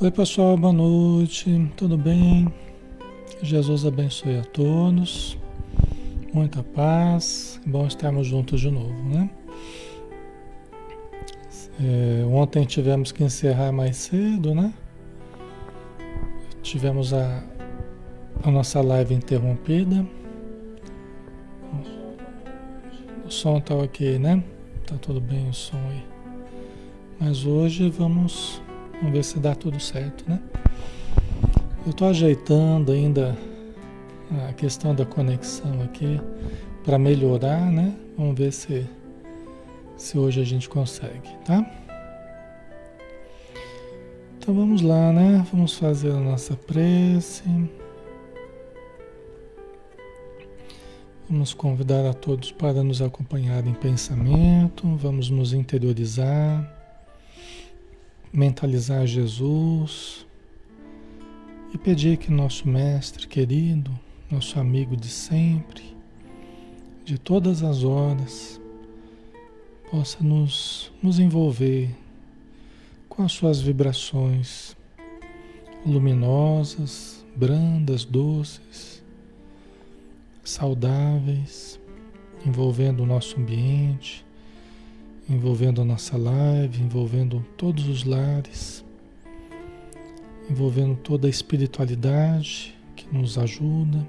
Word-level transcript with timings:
Oi, 0.00 0.12
pessoal, 0.12 0.56
boa 0.56 0.72
noite, 0.72 1.72
tudo 1.76 1.98
bem? 1.98 2.46
Jesus 3.42 3.84
abençoe 3.84 4.38
a 4.38 4.44
todos, 4.44 5.36
muita 6.32 6.62
paz, 6.62 7.60
bom 7.66 7.84
estarmos 7.84 8.28
juntos 8.28 8.60
de 8.60 8.70
novo, 8.70 8.94
né? 9.08 9.28
É, 11.80 12.24
ontem 12.26 12.64
tivemos 12.64 13.10
que 13.10 13.24
encerrar 13.24 13.72
mais 13.72 13.96
cedo, 13.96 14.54
né? 14.54 14.72
Tivemos 16.62 17.12
a, 17.12 17.42
a 18.44 18.52
nossa 18.52 18.80
live 18.80 19.14
interrompida. 19.14 20.06
O 23.26 23.30
som 23.32 23.60
tá 23.60 23.74
ok, 23.74 24.16
né? 24.16 24.44
Tá 24.86 24.94
tudo 24.96 25.20
bem 25.20 25.48
o 25.48 25.52
som 25.52 25.76
aí. 25.90 26.06
Mas 27.18 27.44
hoje 27.44 27.90
vamos 27.90 28.62
Vamos 28.98 29.12
ver 29.12 29.24
se 29.24 29.38
dá 29.38 29.54
tudo 29.54 29.78
certo, 29.78 30.24
né? 30.28 30.40
Eu 31.86 31.90
estou 31.90 32.08
ajeitando 32.08 32.90
ainda 32.90 33.36
a 34.48 34.52
questão 34.52 34.94
da 34.94 35.06
conexão 35.06 35.82
aqui 35.82 36.20
para 36.84 36.98
melhorar, 36.98 37.70
né? 37.70 37.94
Vamos 38.16 38.36
ver 38.36 38.52
se, 38.52 38.86
se 39.96 40.18
hoje 40.18 40.40
a 40.40 40.44
gente 40.44 40.68
consegue, 40.68 41.30
tá? 41.44 41.64
Então 44.36 44.52
vamos 44.52 44.82
lá, 44.82 45.12
né? 45.12 45.46
Vamos 45.52 45.78
fazer 45.78 46.10
a 46.10 46.18
nossa 46.18 46.56
prece. 46.56 47.44
Vamos 51.30 51.54
convidar 51.54 52.04
a 52.04 52.14
todos 52.14 52.50
para 52.50 52.82
nos 52.82 53.00
acompanhar 53.00 53.64
em 53.66 53.74
pensamento, 53.74 54.88
vamos 54.96 55.30
nos 55.30 55.52
interiorizar 55.52 56.77
mentalizar 58.32 59.06
Jesus 59.06 60.26
e 61.72 61.78
pedir 61.78 62.16
que 62.16 62.30
nosso 62.30 62.68
Mestre 62.68 63.26
querido, 63.26 63.90
nosso 64.30 64.58
amigo 64.58 64.96
de 64.96 65.08
sempre, 65.08 65.96
de 67.04 67.18
todas 67.18 67.62
as 67.62 67.84
horas, 67.84 68.60
possa 69.90 70.22
nos, 70.22 70.92
nos 71.02 71.18
envolver 71.18 71.90
com 73.08 73.22
as 73.22 73.32
suas 73.32 73.60
vibrações 73.60 74.76
luminosas, 75.84 77.24
brandas, 77.34 78.04
doces, 78.04 79.02
saudáveis, 80.44 81.80
envolvendo 82.44 83.02
o 83.02 83.06
nosso 83.06 83.38
ambiente 83.38 84.27
envolvendo 85.28 85.82
a 85.82 85.84
nossa 85.84 86.16
live, 86.16 86.82
envolvendo 86.82 87.44
todos 87.56 87.86
os 87.86 88.04
lares, 88.04 88.82
envolvendo 90.50 90.96
toda 90.96 91.26
a 91.26 91.30
espiritualidade 91.30 92.74
que 92.96 93.06
nos 93.14 93.36
ajuda 93.36 94.06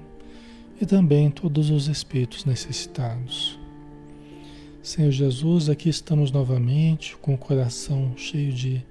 e 0.80 0.86
também 0.86 1.30
todos 1.30 1.68
os 1.68 1.88
espíritos 1.88 2.46
necessitados. 2.46 3.58
Senhor 4.82 5.10
Jesus, 5.10 5.68
aqui 5.68 5.90
estamos 5.90 6.32
novamente 6.32 7.14
com 7.18 7.34
o 7.34 7.38
coração 7.38 8.14
cheio 8.16 8.50
de, 8.50 8.82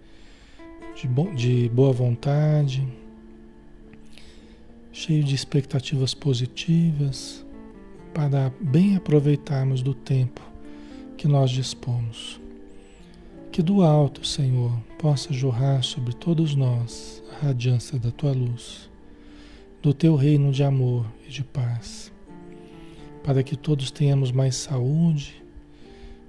de, 0.96 1.08
bo 1.08 1.34
de 1.34 1.68
boa 1.70 1.92
vontade, 1.92 2.88
cheio 4.92 5.24
de 5.24 5.34
expectativas 5.34 6.14
positivas, 6.14 7.44
para 8.14 8.52
bem 8.62 8.96
aproveitarmos 8.96 9.82
do 9.82 9.96
tempo 9.96 10.49
que 11.20 11.28
nós 11.28 11.52
dispomos. 11.52 12.40
Que 13.52 13.62
do 13.62 13.82
alto, 13.82 14.26
Senhor, 14.26 14.72
possa 14.98 15.34
jorrar 15.34 15.84
sobre 15.84 16.14
todos 16.14 16.56
nós 16.56 17.22
a 17.34 17.48
radiância 17.48 18.00
da 18.00 18.10
tua 18.10 18.32
luz, 18.32 18.90
do 19.82 19.94
teu 19.94 20.16
reino 20.16 20.50
de 20.54 20.64
amor 20.64 21.06
e 21.28 21.30
de 21.30 21.44
paz, 21.44 22.10
para 23.22 23.44
que 23.44 23.58
todos 23.58 23.92
tenhamos 23.92 24.32
mais 24.32 24.56
saúde, 24.56 25.44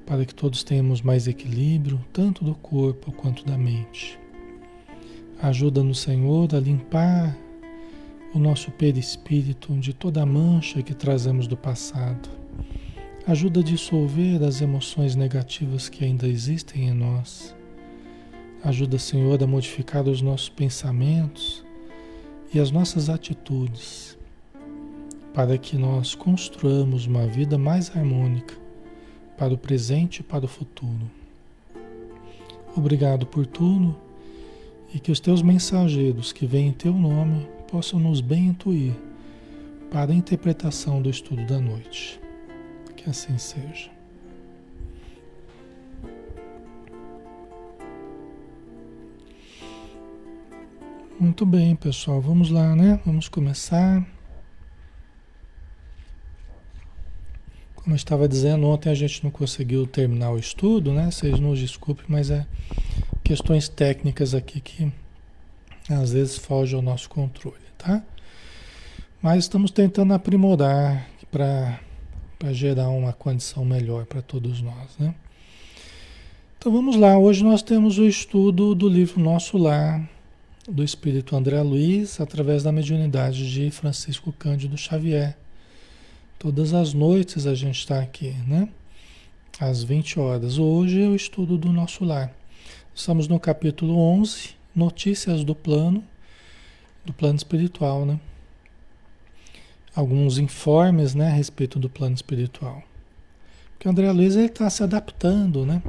para 0.04 0.24
que 0.24 0.34
todos 0.34 0.64
tenhamos 0.64 1.02
mais 1.02 1.28
equilíbrio, 1.28 2.04
tanto 2.12 2.44
do 2.44 2.56
corpo 2.56 3.12
quanto 3.12 3.46
da 3.46 3.56
mente. 3.56 4.18
Ajuda-nos, 5.40 6.00
Senhor, 6.00 6.52
a 6.52 6.58
limpar 6.58 7.38
o 8.34 8.40
nosso 8.40 8.72
perispírito 8.72 9.72
de 9.78 9.94
toda 9.94 10.22
a 10.22 10.26
mancha 10.26 10.82
que 10.82 10.94
trazemos 10.94 11.46
do 11.46 11.56
passado 11.56 12.39
Ajuda 13.30 13.60
a 13.60 13.62
dissolver 13.62 14.42
as 14.42 14.60
emoções 14.60 15.14
negativas 15.14 15.88
que 15.88 16.04
ainda 16.04 16.26
existem 16.26 16.88
em 16.88 16.92
nós. 16.92 17.54
Ajuda, 18.64 18.98
Senhor, 18.98 19.40
a 19.40 19.46
modificar 19.46 20.08
os 20.08 20.20
nossos 20.20 20.48
pensamentos 20.48 21.64
e 22.52 22.58
as 22.58 22.72
nossas 22.72 23.08
atitudes, 23.08 24.18
para 25.32 25.56
que 25.56 25.76
nós 25.76 26.12
construamos 26.12 27.06
uma 27.06 27.24
vida 27.24 27.56
mais 27.56 27.96
harmônica 27.96 28.52
para 29.38 29.54
o 29.54 29.58
presente 29.58 30.18
e 30.18 30.24
para 30.24 30.44
o 30.44 30.48
futuro. 30.48 31.08
Obrigado 32.76 33.26
por 33.26 33.46
tudo 33.46 33.96
e 34.92 34.98
que 34.98 35.12
os 35.12 35.20
teus 35.20 35.40
mensageiros 35.40 36.32
que 36.32 36.46
vêm 36.46 36.66
em 36.66 36.72
teu 36.72 36.92
nome 36.92 37.46
possam 37.68 38.00
nos 38.00 38.20
bem 38.20 38.46
intuir 38.46 38.92
para 39.88 40.10
a 40.10 40.16
interpretação 40.16 41.00
do 41.00 41.08
estudo 41.08 41.46
da 41.46 41.60
noite. 41.60 42.19
Que 43.02 43.08
assim 43.08 43.38
seja. 43.38 43.90
Muito 51.18 51.46
bem, 51.46 51.74
pessoal. 51.76 52.20
Vamos 52.20 52.50
lá, 52.50 52.76
né? 52.76 53.00
Vamos 53.06 53.26
começar. 53.26 54.06
Como 57.74 57.94
eu 57.94 57.96
estava 57.96 58.28
dizendo, 58.28 58.66
ontem 58.66 58.90
a 58.90 58.94
gente 58.94 59.24
não 59.24 59.30
conseguiu 59.30 59.86
terminar 59.86 60.32
o 60.32 60.38
estudo, 60.38 60.92
né? 60.92 61.10
Vocês 61.10 61.40
nos 61.40 61.58
desculpem, 61.58 62.04
mas 62.06 62.30
é 62.30 62.46
questões 63.24 63.66
técnicas 63.66 64.34
aqui 64.34 64.60
que 64.60 64.92
às 65.88 66.12
vezes 66.12 66.36
fogem 66.36 66.76
ao 66.76 66.82
nosso 66.82 67.08
controle, 67.08 67.56
tá? 67.78 68.04
Mas 69.22 69.44
estamos 69.44 69.70
tentando 69.70 70.12
aprimorar 70.12 71.08
para 71.30 71.80
para 72.40 72.54
gerar 72.54 72.88
uma 72.88 73.12
condição 73.12 73.66
melhor 73.66 74.06
para 74.06 74.22
todos 74.22 74.62
nós, 74.62 74.96
né? 74.98 75.14
Então 76.58 76.72
vamos 76.72 76.96
lá, 76.96 77.18
hoje 77.18 77.44
nós 77.44 77.60
temos 77.60 77.98
o 77.98 78.06
estudo 78.06 78.74
do 78.74 78.88
livro 78.88 79.20
Nosso 79.20 79.58
Lar, 79.58 80.08
do 80.66 80.82
Espírito 80.82 81.36
André 81.36 81.60
Luiz, 81.60 82.18
através 82.18 82.62
da 82.62 82.72
mediunidade 82.72 83.52
de 83.52 83.70
Francisco 83.70 84.32
Cândido 84.32 84.78
Xavier. 84.78 85.36
Todas 86.38 86.72
as 86.72 86.94
noites 86.94 87.46
a 87.46 87.54
gente 87.54 87.78
está 87.78 88.00
aqui, 88.00 88.34
né? 88.46 88.70
Às 89.60 89.84
20 89.84 90.18
horas. 90.18 90.56
Hoje 90.56 91.02
é 91.02 91.08
o 91.08 91.14
estudo 91.14 91.58
do 91.58 91.70
Nosso 91.70 92.06
Lar. 92.06 92.32
Estamos 92.94 93.28
no 93.28 93.38
capítulo 93.38 93.98
11, 93.98 94.54
Notícias 94.74 95.44
do 95.44 95.54
Plano, 95.54 96.02
do 97.04 97.12
plano 97.12 97.36
espiritual, 97.36 98.06
né? 98.06 98.18
Alguns 99.94 100.38
informes 100.38 101.14
né, 101.14 101.28
a 101.28 101.34
respeito 101.34 101.78
do 101.78 101.88
plano 101.88 102.14
espiritual. 102.14 102.82
Porque 103.72 103.88
o 103.88 103.90
André 103.90 104.10
Luiz 104.12 104.34
está 104.34 104.68
se 104.68 104.82
adaptando, 104.82 105.64
né? 105.64 105.82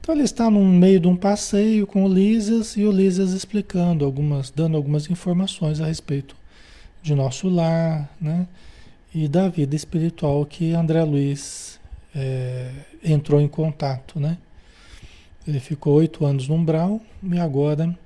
Então 0.00 0.14
ele 0.14 0.24
está 0.24 0.50
no 0.50 0.64
meio 0.64 0.98
de 0.98 1.06
um 1.06 1.14
passeio 1.14 1.86
com 1.86 2.04
o 2.04 2.12
Lísias 2.12 2.76
e 2.76 2.84
o 2.84 2.90
Lísias 2.90 3.30
explicando 3.30 4.04
algumas, 4.04 4.50
dando 4.50 4.76
algumas 4.76 5.08
informações 5.08 5.80
a 5.80 5.86
respeito 5.86 6.34
de 7.00 7.14
nosso 7.14 7.48
lar, 7.48 8.10
né? 8.20 8.48
E 9.14 9.28
da 9.28 9.48
vida 9.48 9.76
espiritual 9.76 10.44
que 10.44 10.72
André 10.72 11.04
Luiz 11.04 11.78
é, 12.14 12.72
entrou 13.04 13.40
em 13.40 13.46
contato, 13.46 14.18
né? 14.18 14.38
Ele 15.46 15.60
ficou 15.60 15.94
oito 15.94 16.24
anos 16.24 16.48
no 16.48 16.54
umbral 16.54 17.00
e 17.22 17.38
agora 17.38 17.96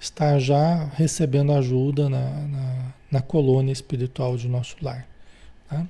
está 0.00 0.38
já 0.38 0.84
recebendo 0.94 1.52
ajuda 1.52 2.08
na, 2.08 2.30
na, 2.46 2.94
na 3.10 3.20
colônia 3.20 3.72
espiritual 3.72 4.36
de 4.36 4.48
nosso 4.48 4.76
lar. 4.82 5.06
Tá? 5.68 5.86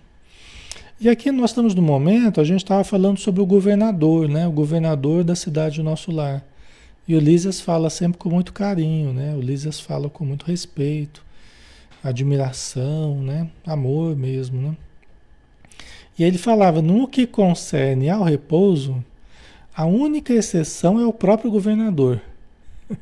E 1.01 1.09
aqui 1.09 1.31
nós 1.31 1.51
estamos 1.51 1.75
no 1.75 1.83
momento, 1.83 2.41
a 2.41 2.45
gente 2.45 2.63
estava 2.63 2.83
falando 2.83 3.19
sobre 3.19 3.41
o 3.41 3.47
governador, 3.47 4.29
né? 4.29 4.49
O 4.49 4.53
governador 4.53 5.23
da 5.23 5.37
cidade 5.37 5.77
de 5.77 5.83
nosso 5.83 6.11
lar. 6.11 6.45
E 7.07 7.15
o 7.15 7.21
Lísias 7.21 7.61
fala 7.61 7.89
sempre 7.89 8.19
com 8.19 8.29
muito 8.29 8.53
carinho, 8.53 9.13
né? 9.13 9.35
O 9.37 9.41
Lísias 9.41 9.79
fala 9.79 10.11
com 10.11 10.25
muito 10.25 10.45
respeito, 10.45 11.25
admiração, 12.03 13.23
né? 13.23 13.49
Amor 13.65 14.17
mesmo, 14.17 14.61
né? 14.61 14.77
E 16.19 16.25
ele 16.25 16.37
falava, 16.37 16.83
no 16.83 17.07
que 17.07 17.29
concerne 17.29 18.11
ao 18.11 18.25
repouso, 18.25 19.03
a 19.73 19.87
única 19.87 20.33
exceção 20.33 21.01
é 21.01 21.07
o 21.07 21.13
próprio 21.13 21.49
governador, 21.49 22.21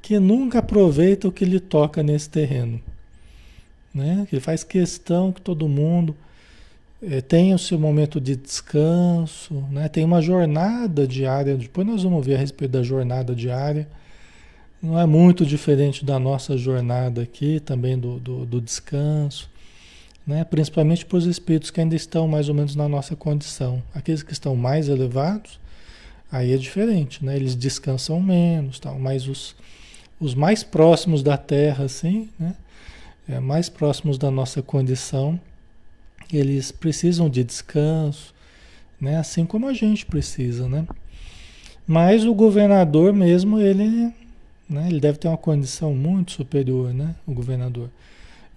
que 0.00 0.18
nunca 0.18 0.60
aproveita 0.60 1.28
o 1.28 1.32
que 1.32 1.44
lhe 1.44 1.60
toca 1.60 2.02
nesse 2.02 2.30
terreno 2.30 2.80
né? 3.98 4.26
Ele 4.32 4.40
faz 4.40 4.64
questão 4.64 5.32
que 5.32 5.40
todo 5.40 5.68
mundo 5.68 6.16
é, 7.02 7.20
tenha 7.20 7.54
o 7.54 7.58
seu 7.58 7.78
momento 7.78 8.20
de 8.20 8.36
descanso, 8.36 9.54
né? 9.70 9.88
Tem 9.88 10.04
uma 10.04 10.22
jornada 10.22 11.06
diária, 11.06 11.56
depois 11.56 11.86
nós 11.86 12.02
vamos 12.02 12.24
ver 12.24 12.36
a 12.36 12.38
respeito 12.38 12.72
da 12.72 12.82
jornada 12.82 13.34
diária, 13.34 13.88
Não 14.80 14.98
é 14.98 15.06
muito 15.06 15.44
diferente 15.44 16.04
da 16.04 16.20
nossa 16.20 16.56
jornada 16.56 17.22
aqui, 17.22 17.58
também 17.58 17.98
do, 17.98 18.20
do, 18.20 18.46
do 18.46 18.60
descanso, 18.60 19.50
né? 20.24 20.44
principalmente 20.44 21.04
para 21.04 21.18
os 21.18 21.26
espíritos 21.26 21.70
que 21.70 21.80
ainda 21.80 21.96
estão 21.96 22.28
mais 22.28 22.48
ou 22.48 22.54
menos 22.54 22.76
na 22.76 22.88
nossa 22.88 23.16
condição. 23.16 23.82
Aqueles 23.92 24.22
que 24.22 24.32
estão 24.32 24.54
mais 24.54 24.88
elevados, 24.88 25.58
aí 26.30 26.52
é 26.52 26.56
diferente, 26.56 27.24
né? 27.24 27.34
eles 27.34 27.56
descansam 27.56 28.20
menos, 28.20 28.78
tal, 28.78 28.98
mas 29.00 29.26
os, 29.26 29.56
os 30.20 30.34
mais 30.34 30.62
próximos 30.62 31.24
da 31.24 31.36
Terra, 31.36 31.84
assim, 31.84 32.28
né? 32.38 32.54
É, 33.28 33.38
mais 33.40 33.68
próximos 33.68 34.16
da 34.16 34.30
nossa 34.30 34.62
condição, 34.62 35.38
eles 36.32 36.72
precisam 36.72 37.28
de 37.28 37.44
descanso, 37.44 38.34
né? 38.98 39.18
Assim 39.18 39.44
como 39.44 39.68
a 39.68 39.74
gente 39.74 40.06
precisa, 40.06 40.68
né? 40.68 40.86
Mas 41.86 42.24
o 42.24 42.34
governador 42.34 43.12
mesmo, 43.12 43.58
ele, 43.60 44.12
né? 44.68 44.88
Ele 44.88 44.98
deve 44.98 45.18
ter 45.18 45.28
uma 45.28 45.36
condição 45.36 45.94
muito 45.94 46.32
superior, 46.32 46.92
né? 46.94 47.14
O 47.26 47.34
governador. 47.34 47.90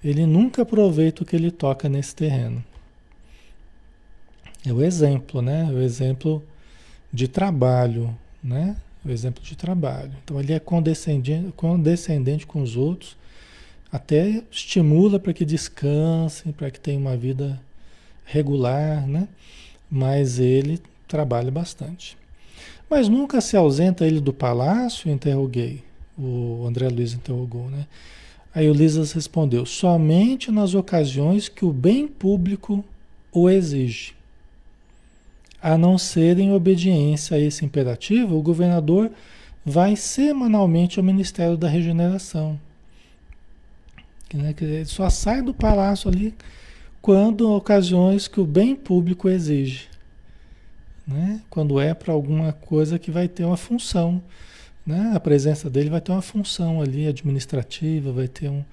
Ele 0.03 0.25
nunca 0.25 0.63
aproveita 0.63 1.23
o 1.23 1.25
que 1.25 1.35
ele 1.35 1.51
toca 1.51 1.87
nesse 1.87 2.15
terreno. 2.15 2.63
É 4.65 4.71
o 4.71 4.81
exemplo, 4.81 5.41
né? 5.41 5.69
O 5.71 5.79
exemplo 5.79 6.43
de 7.11 7.27
trabalho, 7.27 8.15
né? 8.43 8.77
O 9.03 9.09
exemplo 9.09 9.43
de 9.43 9.55
trabalho. 9.55 10.11
Então 10.23 10.39
ele 10.39 10.53
é 10.53 10.59
condescendente, 10.59 11.51
condescendente 11.53 12.45
com 12.47 12.61
os 12.61 12.75
outros, 12.75 13.17
até 13.91 14.43
estimula 14.49 15.19
para 15.19 15.33
que 15.33 15.43
descansem, 15.43 16.51
para 16.51 16.71
que 16.71 16.79
tenham 16.79 17.01
uma 17.01 17.17
vida 17.17 17.59
regular, 18.25 19.05
né? 19.05 19.27
Mas 19.89 20.39
ele 20.39 20.79
trabalha 21.07 21.51
bastante. 21.51 22.17
Mas 22.89 23.09
nunca 23.09 23.41
se 23.41 23.57
ausenta 23.57 24.05
ele 24.05 24.19
do 24.19 24.33
palácio? 24.33 25.11
Interroguei. 25.11 25.83
O 26.17 26.65
André 26.67 26.87
Luiz 26.87 27.13
interrogou, 27.13 27.69
né? 27.69 27.87
Aí 28.53 28.69
o 28.69 28.73
Lisas 28.73 29.11
respondeu: 29.11 29.65
somente 29.65 30.51
nas 30.51 30.73
ocasiões 30.73 31.49
que 31.49 31.65
o 31.65 31.71
bem 31.71 32.07
público 32.07 32.83
o 33.31 33.49
exige. 33.49 34.13
A 35.61 35.77
não 35.77 35.97
ser 35.97 36.39
em 36.39 36.53
obediência 36.53 37.37
a 37.37 37.39
esse 37.39 37.63
imperativo, 37.63 38.35
o 38.35 38.41
governador 38.41 39.11
vai 39.65 39.95
semanalmente 39.95 40.99
ao 40.99 41.05
Ministério 41.05 41.55
da 41.55 41.69
Regeneração. 41.69 42.59
Né? 44.37 44.53
Ele 44.59 44.85
só 44.85 45.09
sai 45.09 45.41
do 45.41 45.53
palácio 45.53 46.09
ali 46.09 46.33
quando 47.01 47.51
ocasiões 47.51 48.27
que 48.27 48.39
o 48.39 48.45
bem 48.45 48.75
público 48.75 49.27
exige. 49.27 49.87
Né? 51.07 51.41
Quando 51.49 51.79
é 51.79 51.93
para 51.93 52.13
alguma 52.13 52.53
coisa 52.53 52.99
que 52.99 53.11
vai 53.11 53.27
ter 53.27 53.43
uma 53.43 53.57
função. 53.57 54.21
Né? 54.85 55.11
A 55.13 55.19
presença 55.19 55.69
dele 55.69 55.89
vai 55.89 56.01
ter 56.01 56.11
uma 56.11 56.21
função 56.21 56.81
ali 56.81 57.07
administrativa, 57.07 58.11
vai 58.11 58.27
ter 58.27 58.49
um, 58.49 58.63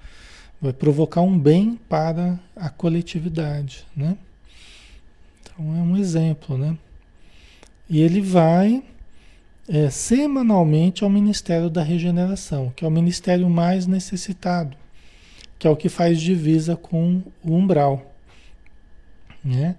vai 0.61 0.73
provocar 0.73 1.21
um 1.21 1.37
bem 1.37 1.79
para 1.89 2.39
a 2.55 2.69
coletividade. 2.69 3.85
Né? 3.95 4.17
Então 5.41 5.75
é 5.75 5.81
um 5.81 5.97
exemplo. 5.97 6.57
Né? 6.57 6.77
E 7.89 8.01
ele 8.01 8.21
vai 8.21 8.83
é, 9.67 9.89
semanalmente 9.89 11.03
ao 11.03 11.09
Ministério 11.09 11.69
da 11.69 11.83
Regeneração, 11.83 12.73
que 12.75 12.83
é 12.83 12.87
o 12.87 12.91
ministério 12.91 13.47
mais 13.49 13.85
necessitado, 13.85 14.75
que 15.59 15.67
é 15.67 15.69
o 15.69 15.75
que 15.75 15.89
faz 15.89 16.21
divisa 16.21 16.77
com 16.77 17.21
o 17.43 17.53
umbral. 17.53 18.15
Né? 19.43 19.75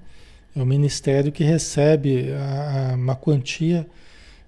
É 0.54 0.62
o 0.62 0.66
ministério 0.66 1.32
que 1.32 1.42
recebe 1.42 2.32
a, 2.32 2.90
a, 2.92 2.94
uma 2.94 3.16
quantia 3.16 3.86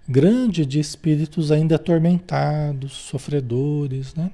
grande 0.06 0.66
de 0.66 0.78
espíritos 0.78 1.50
ainda 1.50 1.76
atormentados, 1.76 2.92
sofredores, 2.92 4.14
né? 4.14 4.30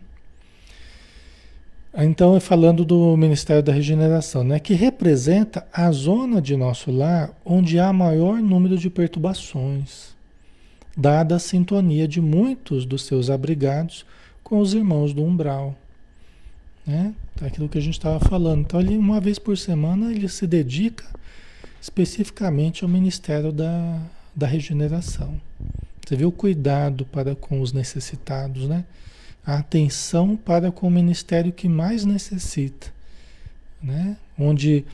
Então, 2.01 2.39
falando 2.39 2.85
do 2.85 3.17
Ministério 3.17 3.63
da 3.63 3.73
Regeneração, 3.73 4.45
né, 4.45 4.61
que 4.61 4.75
representa 4.75 5.67
a 5.73 5.91
zona 5.91 6.41
de 6.41 6.55
nosso 6.57 6.91
lar 6.93 7.33
onde 7.45 7.79
há 7.79 7.93
maior 7.93 8.41
número 8.41 8.77
de 8.77 8.89
perturbações, 8.89 10.15
dada 10.97 11.37
a 11.37 11.41
sintonia 11.41 12.07
de 12.07 12.21
muitos 12.21 12.85
dos 12.85 13.05
seus 13.05 13.31
abrigados 13.31 14.05
com 14.45 14.59
os 14.59 14.75
irmãos 14.75 15.13
do 15.13 15.25
umbral. 15.25 15.75
Né? 16.89 17.15
Aquilo 17.43 17.69
que 17.69 17.77
a 17.77 17.83
gente 17.83 17.99
estava 17.99 18.19
falando. 18.19 18.63
Então, 18.63 18.81
ele, 18.81 18.97
uma 18.97 19.21
vez 19.21 19.39
por 19.39 19.59
semana, 19.59 20.11
ele 20.11 20.27
se 20.27 20.47
dedica 20.47 21.05
especificamente 21.81 22.83
ao 22.83 22.89
Ministério 22.89 23.53
da, 23.53 24.01
da 24.35 24.47
Regeneração. 24.47 25.39
Você 26.09 26.17
vê 26.17 26.25
o 26.25 26.33
cuidado 26.33 27.05
para 27.05 27.35
com 27.35 27.61
os 27.61 27.75
necessitados, 27.75 28.67
né? 28.67 28.87
A 29.45 29.57
atenção 29.59 30.35
para 30.37 30.73
com 30.73 30.89
o 30.89 30.91
ministério 30.91 31.53
que 31.53 31.69
mais 31.69 32.07
necessita, 32.07 32.87
né? 33.83 34.17
Onde, 34.39 34.87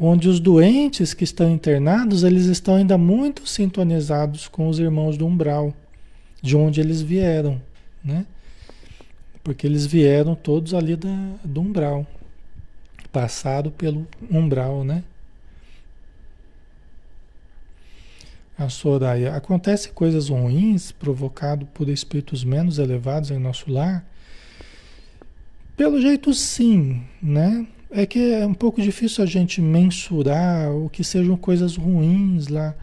onde 0.00 0.26
os 0.26 0.40
doentes 0.40 1.12
que 1.12 1.24
estão 1.24 1.50
internados, 1.50 2.22
eles 2.22 2.46
estão 2.46 2.76
ainda 2.76 2.96
muito 2.96 3.46
sintonizados 3.46 4.48
com 4.48 4.68
os 4.68 4.78
irmãos 4.78 5.18
do 5.18 5.26
umbral, 5.26 5.74
de 6.40 6.56
onde 6.56 6.80
eles 6.80 7.02
vieram, 7.02 7.60
né? 8.02 8.24
Porque 9.44 9.66
eles 9.66 9.84
vieram 9.84 10.34
todos 10.34 10.72
ali 10.72 10.96
da, 10.96 11.14
do 11.44 11.60
umbral, 11.60 12.06
passaram 13.12 13.70
pelo 13.70 14.06
umbral, 14.30 14.82
né? 14.82 15.04
A 18.56 18.68
Soraya, 18.70 19.34
acontece 19.34 19.90
coisas 19.90 20.28
ruins 20.30 20.92
provocado 20.92 21.66
por 21.66 21.88
espíritos 21.88 22.42
menos 22.42 22.78
elevados 22.78 23.30
em 23.30 23.38
nosso 23.38 23.70
lar? 23.70 24.08
Pelo 25.76 26.00
jeito 26.00 26.32
sim, 26.32 27.02
né? 27.20 27.66
É 27.90 28.06
que 28.06 28.32
é 28.32 28.46
um 28.46 28.54
pouco 28.54 28.80
difícil 28.80 29.22
a 29.22 29.26
gente 29.26 29.60
mensurar 29.60 30.70
o 30.72 30.88
que 30.88 31.04
sejam 31.04 31.36
coisas 31.36 31.76
ruins 31.76 32.48
lá 32.48 32.74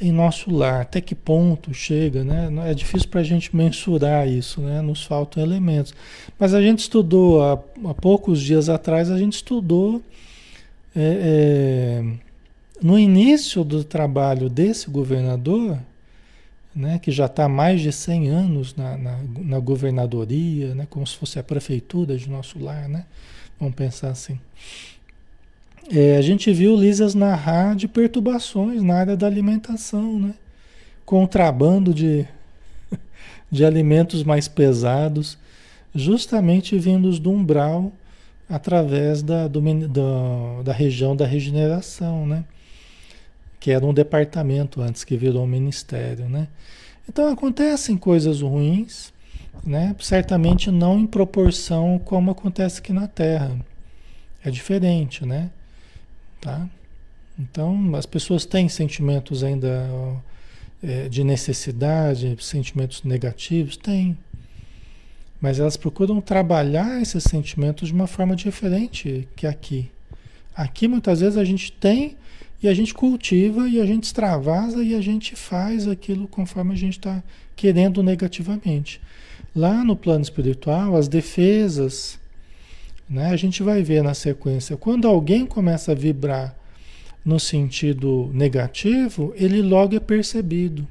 em 0.00 0.12
nosso 0.12 0.50
lar, 0.50 0.82
até 0.82 1.00
que 1.00 1.14
ponto 1.14 1.72
chega, 1.72 2.22
né? 2.22 2.50
É 2.70 2.74
difícil 2.74 3.08
para 3.08 3.20
a 3.20 3.24
gente 3.24 3.54
mensurar 3.56 4.28
isso, 4.28 4.60
né? 4.60 4.82
Nos 4.82 5.04
faltam 5.04 5.42
elementos. 5.42 5.94
Mas 6.38 6.52
a 6.52 6.60
gente 6.60 6.80
estudou, 6.80 7.42
há, 7.42 7.52
há 7.88 7.94
poucos 7.94 8.40
dias 8.40 8.68
atrás, 8.68 9.10
a 9.10 9.18
gente 9.18 9.34
estudou 9.34 10.02
é, 10.94 12.02
é, 12.02 12.04
no 12.82 12.98
início 12.98 13.64
do 13.64 13.82
trabalho 13.82 14.50
desse 14.50 14.90
governador, 14.90 15.78
né? 16.74 16.98
Que 16.98 17.10
já 17.10 17.24
está 17.24 17.48
mais 17.48 17.80
de 17.80 17.90
100 17.90 18.28
anos 18.28 18.74
na, 18.76 18.98
na, 18.98 19.18
na 19.40 19.58
governadoria, 19.58 20.74
né? 20.74 20.86
Como 20.90 21.06
se 21.06 21.16
fosse 21.16 21.38
a 21.38 21.42
prefeitura 21.42 22.18
de 22.18 22.28
nosso 22.28 22.58
lar, 22.58 22.86
né? 22.86 23.06
Vamos 23.58 23.74
pensar 23.74 24.10
assim. 24.10 24.38
É, 25.90 26.16
a 26.16 26.22
gente 26.22 26.52
viu 26.52 26.74
Lisas 26.74 27.14
narrar 27.14 27.76
de 27.76 27.86
perturbações 27.86 28.82
na 28.82 28.94
área 28.94 29.16
da 29.16 29.26
alimentação, 29.26 30.18
né? 30.18 30.34
Contrabando 31.04 31.94
de, 31.94 32.26
de 33.50 33.64
alimentos 33.64 34.24
mais 34.24 34.48
pesados, 34.48 35.38
justamente 35.94 36.76
vindos 36.76 37.20
do 37.20 37.30
umbral 37.30 37.92
através 38.48 39.22
da, 39.22 39.46
do, 39.46 39.60
da, 39.88 40.62
da 40.64 40.72
região 40.72 41.14
da 41.14 41.24
regeneração, 41.24 42.26
né? 42.26 42.44
Que 43.60 43.70
era 43.70 43.86
um 43.86 43.94
departamento 43.94 44.82
antes 44.82 45.04
que 45.04 45.16
virou 45.16 45.44
um 45.44 45.48
ministério, 45.48 46.28
né? 46.28 46.48
Então 47.08 47.28
acontecem 47.28 47.96
coisas 47.96 48.40
ruins, 48.40 49.12
né? 49.64 49.94
Certamente 50.00 50.68
não 50.68 50.98
em 50.98 51.06
proporção 51.06 52.00
como 52.04 52.32
acontece 52.32 52.80
aqui 52.80 52.92
na 52.92 53.06
Terra. 53.06 53.56
É 54.44 54.50
diferente, 54.50 55.24
né? 55.24 55.50
Tá? 56.40 56.68
Então, 57.38 57.94
as 57.94 58.06
pessoas 58.06 58.44
têm 58.44 58.68
sentimentos 58.68 59.44
ainda 59.44 59.88
é, 60.82 61.08
de 61.08 61.22
necessidade, 61.22 62.36
sentimentos 62.40 63.02
negativos? 63.02 63.76
Tem. 63.76 64.16
Mas 65.40 65.60
elas 65.60 65.76
procuram 65.76 66.20
trabalhar 66.20 67.00
esses 67.00 67.24
sentimentos 67.24 67.88
de 67.88 67.94
uma 67.94 68.06
forma 68.06 68.34
diferente 68.34 69.28
que 69.36 69.46
aqui. 69.46 69.90
Aqui, 70.54 70.88
muitas 70.88 71.20
vezes, 71.20 71.36
a 71.36 71.44
gente 71.44 71.70
tem 71.72 72.16
e 72.62 72.68
a 72.68 72.74
gente 72.74 72.94
cultiva 72.94 73.68
e 73.68 73.80
a 73.80 73.84
gente 73.84 74.04
extravasa 74.04 74.82
e 74.82 74.94
a 74.94 75.00
gente 75.00 75.36
faz 75.36 75.86
aquilo 75.86 76.26
conforme 76.26 76.72
a 76.72 76.76
gente 76.76 76.98
está 76.98 77.22
querendo 77.54 78.02
negativamente. 78.02 79.00
Lá 79.54 79.84
no 79.84 79.94
plano 79.94 80.22
espiritual, 80.22 80.96
as 80.96 81.08
defesas 81.08 82.18
né? 83.08 83.30
A 83.30 83.36
gente 83.36 83.62
vai 83.62 83.82
ver 83.82 84.02
na 84.02 84.14
sequência. 84.14 84.76
Quando 84.76 85.06
alguém 85.06 85.46
começa 85.46 85.92
a 85.92 85.94
vibrar 85.94 86.56
no 87.24 87.40
sentido 87.40 88.30
negativo, 88.32 89.32
ele 89.36 89.62
logo 89.62 89.96
é 89.96 90.00
percebido. 90.00 90.86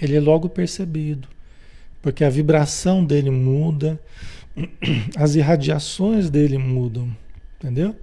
Ele 0.00 0.16
é 0.16 0.20
logo 0.20 0.48
percebido. 0.48 1.28
Porque 2.02 2.24
a 2.24 2.30
vibração 2.30 3.04
dele 3.04 3.30
muda, 3.30 4.00
as 5.16 5.34
irradiações 5.34 6.30
dele 6.30 6.58
mudam. 6.58 7.10
Entendeu? 7.58 7.96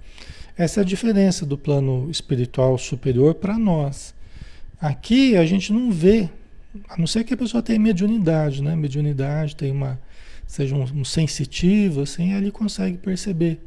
Essa 0.56 0.80
é 0.80 0.82
a 0.82 0.86
diferença 0.86 1.44
do 1.44 1.58
plano 1.58 2.08
espiritual 2.10 2.78
superior 2.78 3.34
para 3.34 3.58
nós. 3.58 4.14
Aqui 4.80 5.36
a 5.36 5.44
gente 5.46 5.72
não 5.72 5.90
vê, 5.90 6.28
A 6.88 6.98
não 6.98 7.06
ser 7.06 7.24
que 7.24 7.34
a 7.34 7.36
pessoa 7.36 7.62
tenha 7.62 7.78
mediunidade, 7.78 8.62
né? 8.62 8.74
Mediunidade, 8.74 9.56
tem 9.56 9.70
uma, 9.70 9.98
seja 10.54 10.76
um, 10.76 10.82
um 10.82 11.04
sensitivo, 11.04 12.02
assim, 12.02 12.32
ele 12.32 12.50
consegue 12.52 12.96
perceber. 12.96 13.58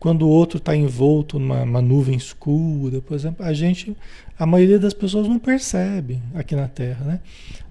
Quando 0.00 0.22
o 0.22 0.28
outro 0.28 0.58
está 0.58 0.74
envolto 0.74 1.38
numa 1.38 1.80
nuvem 1.80 2.16
escura, 2.16 3.00
por 3.00 3.14
exemplo, 3.14 3.46
a 3.46 3.54
gente, 3.54 3.96
a 4.36 4.44
maioria 4.44 4.78
das 4.78 4.92
pessoas 4.92 5.28
não 5.28 5.38
percebe 5.38 6.20
aqui 6.34 6.56
na 6.56 6.66
Terra, 6.66 7.04
né? 7.04 7.20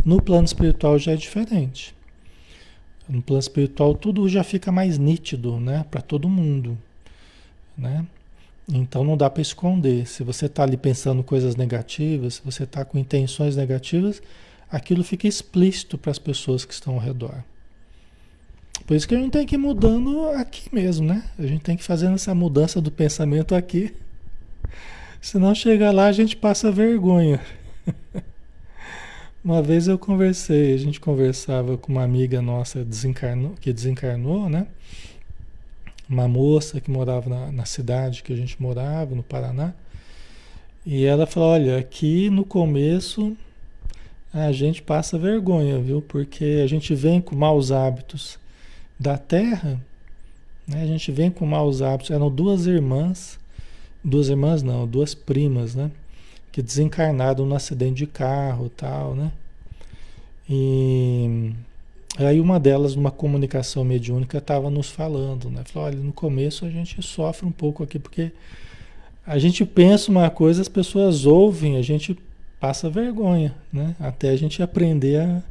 No 0.03 0.22
plano 0.22 0.46
espiritual 0.46 0.98
já 0.98 1.12
é 1.12 1.15
diferente. 1.15 1.93
No 3.08 3.22
plano 3.22 3.41
espiritual 3.41 3.93
tudo 3.93 4.27
já 4.29 4.43
fica 4.43 4.72
mais 4.72 4.98
nítido, 4.98 5.60
né? 5.60 5.86
Para 5.91 6.01
todo 6.01 6.29
mundo, 6.29 6.77
né? 7.77 8.05
Então 8.67 9.03
não 9.03 9.17
dá 9.17 9.29
para 9.29 9.41
esconder. 9.41 10.08
Se 10.08 10.24
você 10.24 10.46
está 10.46 10.63
ali 10.63 10.77
pensando 10.77 11.22
coisas 11.22 11.58
negativas, 11.58 12.36
se 12.36 12.41
você 12.43 12.63
está 12.63 12.86
com 12.86 12.98
intenções 12.98 13.58
negativas, 13.58 14.22
aquilo 14.72 15.03
fica 15.03 15.27
explícito 15.27 15.98
para 15.98 16.12
as 16.12 16.17
pessoas 16.17 16.63
que 16.63 16.74
estão 16.74 16.93
ao 16.93 17.00
redor. 17.00 17.43
Por 18.86 18.96
isso 18.96 19.08
que 19.08 19.15
a 19.15 19.18
gente 19.18 19.32
tem 19.32 19.46
que 19.46 19.56
ir 19.56 19.58
mudando 19.58 20.30
aqui 20.32 20.74
mesmo, 20.74 21.08
né? 21.08 21.24
A 21.39 21.46
gente 21.46 21.62
tem 21.62 21.77
que 21.77 21.84
fazer 21.84 22.12
essa 22.12 22.36
mudança 22.36 22.82
do 22.82 22.92
pensamento 22.92 23.56
aqui. 23.56 23.94
Senão 25.22 25.56
chega 25.56 25.89
lá 25.92 26.08
a 26.08 26.12
gente 26.12 26.36
passa 26.36 26.70
vergonha. 26.72 27.39
Uma 29.44 29.62
vez 29.62 29.88
eu 29.88 29.98
conversei, 29.98 30.74
a 30.74 30.77
gente 30.77 31.00
conversava 31.00 31.77
com 31.77 31.92
uma 31.92 32.03
amiga 32.03 32.42
nossa 32.42 32.84
desencarnou, 32.84 33.56
que 33.60 33.72
desencarnou, 33.72 34.50
né? 34.50 34.68
Uma 36.10 36.27
moça 36.27 36.82
que 36.82 36.92
morava 36.92 37.30
na, 37.30 37.51
na 37.51 37.65
cidade 37.65 38.24
que 38.24 38.34
a 38.34 38.36
gente 38.36 38.62
morava, 38.62 39.15
no 39.15 39.24
Paraná. 39.24 39.74
E 40.86 41.06
ela 41.06 41.25
falou: 41.25 41.50
Olha, 41.50 41.77
aqui 41.77 42.30
no 42.30 42.44
começo 42.44 43.36
a 44.34 44.51
gente 44.51 44.82
passa 44.82 45.18
vergonha, 45.18 45.80
viu? 45.80 46.01
Porque 46.01 46.62
a 46.63 46.68
gente 46.68 46.94
vem 46.96 47.22
com 47.22 47.36
maus 47.36 47.72
hábitos 47.72 48.39
da 49.00 49.17
terra, 49.17 49.79
né? 50.67 50.81
a 50.81 50.85
gente 50.85 51.12
vem 51.12 51.29
com 51.29 51.45
maus 51.45 51.81
hábitos. 51.81 52.12
Eram 52.12 52.29
duas 52.29 52.65
irmãs, 52.65 53.39
duas 54.03 54.29
irmãs 54.29 54.63
não, 54.63 54.88
duas 54.88 55.13
primas, 55.13 55.75
né? 55.75 55.91
Que 56.51 56.62
desencarnaram 56.62 57.45
no 57.45 57.55
acidente 57.55 57.95
de 57.95 58.07
carro 58.07 58.69
tal, 58.69 59.15
né? 59.15 59.31
E 60.50 61.51
aí 62.17 62.39
uma 62.39 62.59
delas, 62.59 62.95
numa 62.95 63.12
comunicação 63.12 63.83
mediúnica, 63.83 64.38
estava 64.38 64.69
nos 64.69 64.89
falando, 64.89 65.50
né? 65.50 65.63
Falou, 65.65 65.88
olha, 65.88 65.97
no 65.97 66.13
começo 66.13 66.65
a 66.65 66.69
gente 66.69 67.01
sofre 67.01 67.45
um 67.45 67.51
pouco 67.51 67.83
aqui, 67.83 67.97
porque 67.97 68.31
a 69.25 69.39
gente 69.39 69.65
pensa 69.65 70.12
uma 70.12 70.29
coisa, 70.29 70.62
as 70.62 70.67
pessoas 70.67 71.25
ouvem, 71.25 71.77
a 71.77 71.81
gente 71.81 72.17
passa 72.59 72.89
vergonha, 72.89 73.55
né? 73.71 73.95
Até 74.00 74.29
a 74.29 74.35
gente 74.35 74.62
aprender 74.62 75.19
a, 75.19 75.43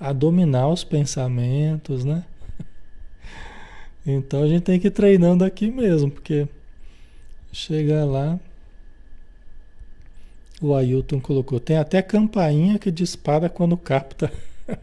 a 0.00 0.12
dominar 0.12 0.68
os 0.68 0.84
pensamentos, 0.84 2.04
né? 2.04 2.24
Então 4.06 4.44
a 4.44 4.48
gente 4.48 4.62
tem 4.62 4.78
que 4.78 4.86
ir 4.86 4.92
treinando 4.92 5.44
aqui 5.44 5.68
mesmo, 5.68 6.10
porque 6.10 6.46
chega 7.52 8.04
lá. 8.04 8.38
O 10.60 10.74
Ailton 10.74 11.20
colocou, 11.20 11.60
tem 11.60 11.76
até 11.76 12.00
campainha 12.00 12.78
que 12.78 12.90
dispara 12.90 13.48
quando 13.48 13.76
capta 13.76 14.32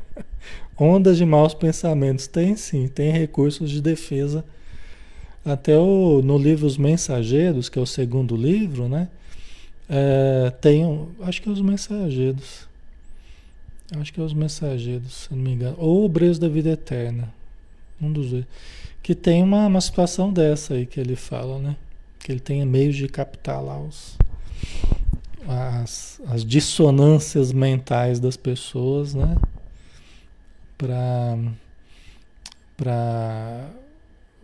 ondas 0.78 1.18
de 1.18 1.26
maus 1.26 1.54
pensamentos. 1.54 2.28
Tem 2.28 2.56
sim, 2.56 2.88
tem 2.88 3.12
recursos 3.12 3.72
de 3.72 3.82
defesa. 3.82 4.44
Até 5.44 5.78
o, 5.78 6.22
no 6.22 6.38
livro 6.38 6.68
Os 6.68 6.78
Mensageiros, 6.78 7.70
que 7.70 7.80
é 7.80 7.82
o 7.82 7.88
segundo 7.88 8.36
livro, 8.36 8.88
né? 8.88 9.08
É, 9.90 10.52
tem, 10.62 11.08
acho 11.22 11.42
que 11.42 11.50
é 11.50 11.52
os 11.52 11.62
Mensageiros. 11.62 12.68
Acho 14.00 14.14
que 14.14 14.20
é 14.20 14.24
os 14.24 14.34
Mensageiros, 14.34 15.14
se 15.14 15.34
não 15.34 15.42
me 15.42 15.54
engano. 15.54 15.76
Ou 15.80 16.06
o 16.06 16.10
Breus 16.10 16.38
da 16.38 16.48
Vida 16.48 16.72
Eterna. 16.72 17.34
Um 18.02 18.12
dos 18.12 18.30
dois 18.30 18.46
que 19.04 19.14
tem 19.14 19.44
uma, 19.44 19.68
uma 19.68 19.82
situação 19.82 20.32
dessa 20.32 20.76
aí 20.76 20.86
que 20.86 20.98
ele 20.98 21.18
fala, 21.18 21.60
né? 21.60 21.76
Que 22.20 22.32
ele 22.32 22.40
tenha 22.40 22.66
meios 22.66 22.96
de 22.96 23.10
captar 23.10 23.62
lá 23.62 23.78
os, 23.78 24.18
as, 25.46 26.22
as 26.30 26.46
dissonâncias 26.46 27.52
mentais 27.52 28.18
das 28.18 28.38
pessoas, 28.38 29.14
né? 29.14 29.36
Para 30.78 31.38
para 32.78 33.70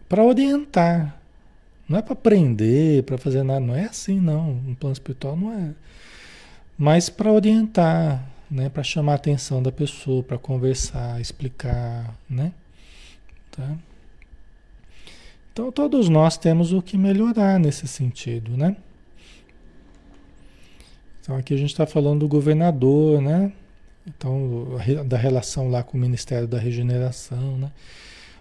para 0.09 0.23
orientar. 0.25 1.17
Não 1.87 1.97
é 1.97 2.01
para 2.01 2.15
prender, 2.15 3.03
para 3.03 3.17
fazer 3.17 3.43
nada, 3.43 3.61
não 3.61 3.75
é 3.75 3.85
assim 3.85 4.19
não. 4.19 4.53
No 4.55 4.75
plano 4.75 4.93
espiritual 4.93 5.37
não 5.37 5.53
é. 5.53 5.73
Mas 6.77 7.09
para 7.09 7.31
orientar, 7.31 8.23
né, 8.51 8.69
para 8.69 8.83
chamar 8.83 9.13
a 9.13 9.15
atenção 9.15 9.63
da 9.63 9.71
pessoa, 9.71 10.21
para 10.21 10.37
conversar, 10.37 11.19
explicar, 11.19 12.13
né? 12.29 12.51
Tá? 13.51 13.75
Então 15.59 15.73
todos 15.73 16.07
nós 16.07 16.37
temos 16.37 16.71
o 16.71 16.81
que 16.81 16.97
melhorar 16.97 17.59
nesse 17.59 17.85
sentido, 17.85 18.55
né? 18.55 18.77
Então 21.21 21.35
aqui 21.35 21.53
a 21.53 21.57
gente 21.57 21.71
está 21.71 21.85
falando 21.85 22.21
do 22.21 22.29
governador, 22.29 23.21
né? 23.21 23.51
Então, 24.07 24.77
da 25.05 25.17
relação 25.17 25.69
lá 25.69 25.83
com 25.83 25.97
o 25.97 25.99
Ministério 25.99 26.47
da 26.47 26.57
Regeneração, 26.57 27.57
né? 27.57 27.73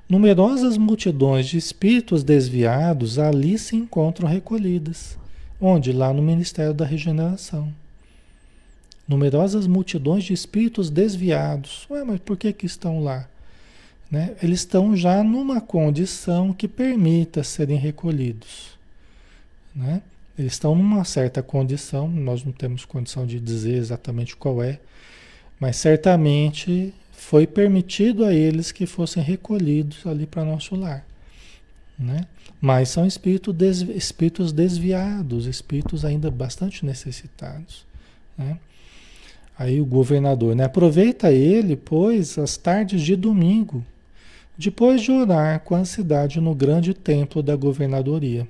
Numerosas 0.08 0.78
multidões 0.78 1.48
de 1.48 1.58
espíritos 1.58 2.22
desviados 2.22 3.18
ali 3.18 3.58
se 3.58 3.74
encontram 3.74 4.28
recolhidas. 4.28 5.18
Onde? 5.60 5.92
Lá 5.92 6.12
no 6.12 6.22
Ministério 6.22 6.72
da 6.72 6.84
Regeneração. 6.84 7.74
Numerosas 9.08 9.66
multidões 9.66 10.22
de 10.22 10.32
espíritos 10.32 10.88
desviados. 10.88 11.84
Ué, 11.90 12.04
mas 12.04 12.20
por 12.20 12.36
que 12.36 12.52
que 12.52 12.64
estão 12.64 13.02
lá? 13.02 13.28
Né, 14.10 14.34
eles 14.42 14.60
estão 14.60 14.96
já 14.96 15.22
numa 15.22 15.60
condição 15.60 16.52
que 16.52 16.66
permita 16.66 17.44
serem 17.44 17.76
recolhidos. 17.76 18.78
Né? 19.74 20.00
Eles 20.38 20.54
estão 20.54 20.74
numa 20.74 21.04
certa 21.04 21.42
condição, 21.42 22.08
nós 22.08 22.42
não 22.42 22.52
temos 22.52 22.84
condição 22.84 23.26
de 23.26 23.38
dizer 23.38 23.74
exatamente 23.74 24.34
qual 24.34 24.62
é, 24.62 24.80
mas 25.60 25.76
certamente 25.76 26.94
foi 27.12 27.46
permitido 27.46 28.24
a 28.24 28.32
eles 28.32 28.72
que 28.72 28.86
fossem 28.86 29.22
recolhidos 29.22 30.06
ali 30.06 30.26
para 30.26 30.44
nosso 30.44 30.74
lar. 30.74 31.04
Né? 31.98 32.26
Mas 32.60 32.88
são 32.88 33.04
espíritos, 33.04 33.54
desvi 33.54 33.96
espíritos 33.96 34.52
desviados, 34.52 35.46
espíritos 35.46 36.04
ainda 36.04 36.30
bastante 36.30 36.86
necessitados. 36.86 37.84
Né? 38.36 38.58
Aí 39.58 39.80
o 39.80 39.84
governador, 39.84 40.54
né? 40.54 40.64
aproveita 40.64 41.30
ele, 41.32 41.76
pois, 41.76 42.38
as 42.38 42.56
tardes 42.56 43.02
de 43.02 43.16
domingo 43.16 43.84
depois 44.58 45.00
de 45.00 45.12
orar 45.12 45.60
com 45.60 45.76
a 45.76 45.84
cidade 45.84 46.40
no 46.40 46.52
grande 46.52 46.92
templo 46.92 47.40
da 47.44 47.54
governadoria, 47.54 48.48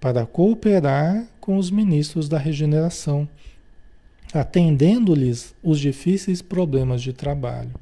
para 0.00 0.24
cooperar 0.24 1.26
com 1.40 1.58
os 1.58 1.72
ministros 1.72 2.28
da 2.28 2.38
regeneração, 2.38 3.28
atendendo-lhes 4.32 5.56
os 5.60 5.80
difíceis 5.80 6.40
problemas 6.40 7.02
de 7.02 7.12
trabalho. 7.12 7.72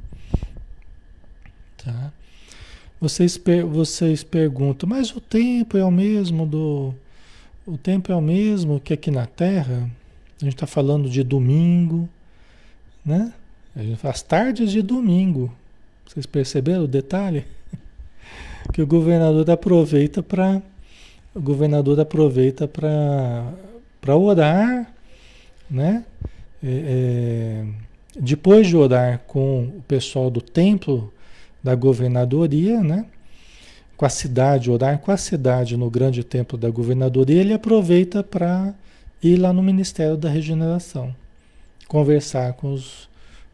Tá? 1.77 2.11
Vocês, 2.99 3.39
vocês 3.71 4.25
perguntam, 4.25 4.89
mas 4.89 5.15
o 5.15 5.21
tempo 5.21 5.77
é 5.77 5.85
o 5.85 5.91
mesmo 5.91 6.47
do. 6.47 6.95
O 7.67 7.77
tempo 7.77 8.11
é 8.11 8.17
o 8.17 8.23
mesmo 8.23 8.81
que 8.81 8.95
aqui 8.95 9.11
na 9.11 9.27
Terra? 9.27 9.91
A 10.41 10.45
gente 10.45 10.55
está 10.55 10.67
falando 10.67 11.11
de 11.11 11.23
domingo, 11.23 12.09
né? 13.05 13.35
A 13.75 13.83
gente 13.83 13.97
faz 13.97 14.23
tardes 14.23 14.71
de 14.71 14.81
domingo, 14.81 15.53
vocês 16.07 16.27
perceberam 16.27 16.85
o 16.85 16.89
detalhe? 16.89 17.45
Que 18.73 18.83
o 18.83 18.87
governador 18.87 19.49
aproveita 19.49 20.23
para 20.25 20.61
o 21.33 21.41
governador 21.41 22.01
aproveita 22.01 22.67
para 22.67 23.53
para 24.01 24.17
orar, 24.17 24.93
né? 25.71 26.05
É, 26.63 26.69
é, 26.69 27.67
depois 28.19 28.67
de 28.67 28.77
orar 28.77 29.21
com 29.27 29.65
o 29.65 29.83
pessoal 29.83 30.31
do 30.31 30.41
templo 30.41 31.13
da 31.63 31.75
governadoria, 31.75 32.81
né? 32.81 33.07
Com 33.97 34.07
a 34.07 34.09
cidade, 34.09 34.71
orar 34.71 34.99
com 34.99 35.11
a 35.11 35.17
cidade 35.17 35.77
no 35.77 35.91
grande 35.91 36.23
templo 36.23 36.57
da 36.57 36.71
governadoria, 36.71 37.41
ele 37.41 37.53
aproveita 37.53 38.23
para 38.23 38.75
ir 39.23 39.37
lá 39.37 39.53
no 39.53 39.63
Ministério 39.63 40.17
da 40.17 40.29
Regeneração, 40.29 41.15
conversar 41.89 42.53
com 42.55 42.73
os, 42.73 43.09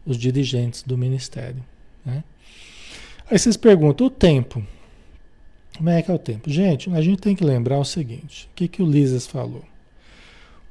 os 0.04 0.16
dirigentes 0.16 0.82
do 0.82 0.98
ministério, 0.98 1.62
né? 2.04 2.22
Aí 3.30 3.38
vocês 3.38 3.56
perguntam, 3.56 4.06
o 4.06 4.10
tempo. 4.10 4.62
Como 5.76 5.88
é 5.88 6.02
que 6.02 6.10
é 6.10 6.14
o 6.14 6.18
tempo? 6.18 6.50
Gente, 6.50 6.90
a 6.90 7.00
gente 7.00 7.20
tem 7.20 7.34
que 7.34 7.44
lembrar 7.44 7.78
o 7.78 7.84
seguinte: 7.84 8.48
o 8.52 8.54
que, 8.54 8.68
que 8.68 8.82
o 8.82 8.86
Lises 8.86 9.26
falou? 9.26 9.64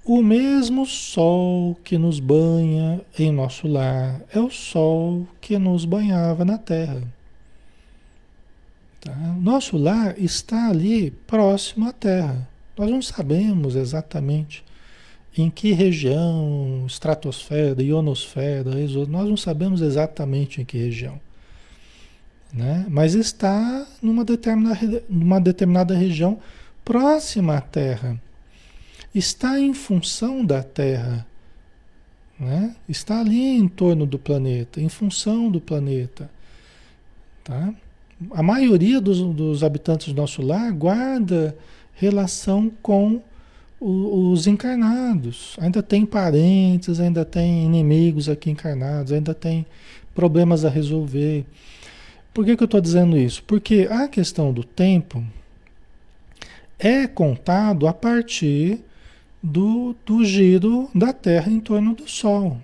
O 0.03 0.21
mesmo 0.21 0.85
sol 0.85 1.75
que 1.83 1.97
nos 1.97 2.19
banha 2.19 3.01
em 3.17 3.31
nosso 3.31 3.67
lar 3.67 4.21
é 4.33 4.39
o 4.39 4.49
sol 4.49 5.27
que 5.39 5.59
nos 5.59 5.85
banhava 5.85 6.43
na 6.43 6.57
terra. 6.57 7.03
Tá? 8.99 9.15
Nosso 9.39 9.77
lar 9.77 10.17
está 10.19 10.69
ali 10.69 11.11
próximo 11.11 11.87
à 11.87 11.93
terra. 11.93 12.47
Nós 12.77 12.89
não 12.89 13.01
sabemos 13.01 13.75
exatamente 13.75 14.63
em 15.37 15.49
que 15.49 15.71
região, 15.71 16.83
estratosfera, 16.87 17.81
ionosfera, 17.81 18.71
nós 19.07 19.29
não 19.29 19.37
sabemos 19.37 19.81
exatamente 19.81 20.61
em 20.61 20.65
que 20.65 20.77
região. 20.77 21.19
Né? 22.53 22.85
Mas 22.89 23.13
está 23.13 23.87
numa 24.01 24.25
determinada, 24.25 25.03
numa 25.09 25.39
determinada 25.39 25.95
região 25.95 26.39
próxima 26.83 27.57
à 27.57 27.61
Terra. 27.61 28.21
Está 29.13 29.59
em 29.59 29.73
função 29.73 30.45
da 30.45 30.61
Terra. 30.61 31.25
Né? 32.39 32.75
Está 32.89 33.19
ali 33.19 33.57
em 33.57 33.67
torno 33.67 34.05
do 34.05 34.17
planeta, 34.17 34.81
em 34.81 34.89
função 34.89 35.49
do 35.49 35.61
planeta. 35.61 36.29
Tá? 37.43 37.73
A 38.31 38.43
maioria 38.43 38.99
dos, 38.99 39.21
dos 39.21 39.63
habitantes 39.63 40.13
do 40.13 40.19
nosso 40.19 40.41
lar 40.41 40.71
guarda 40.71 41.55
relação 41.93 42.71
com 42.81 43.21
o, 43.79 44.31
os 44.31 44.45
encarnados. 44.47 45.55
Ainda 45.59 45.81
tem 45.81 46.05
parentes, 46.05 46.99
ainda 46.99 47.25
tem 47.25 47.65
inimigos 47.65 48.29
aqui 48.29 48.51
encarnados, 48.51 49.11
ainda 49.11 49.33
tem 49.33 49.65
problemas 50.13 50.65
a 50.65 50.69
resolver. 50.69 51.45
Por 52.33 52.45
que, 52.45 52.55
que 52.55 52.63
eu 52.63 52.65
estou 52.65 52.79
dizendo 52.79 53.17
isso? 53.17 53.43
Porque 53.43 53.87
a 53.91 54.07
questão 54.07 54.53
do 54.53 54.63
tempo 54.63 55.23
é 56.79 57.05
contado 57.05 57.87
a 57.87 57.93
partir 57.93 58.79
do, 59.43 59.95
do 60.05 60.23
giro 60.23 60.89
da 60.95 61.11
Terra 61.11 61.51
em 61.51 61.59
torno 61.59 61.93
do 61.93 62.07
Sol. 62.07 62.57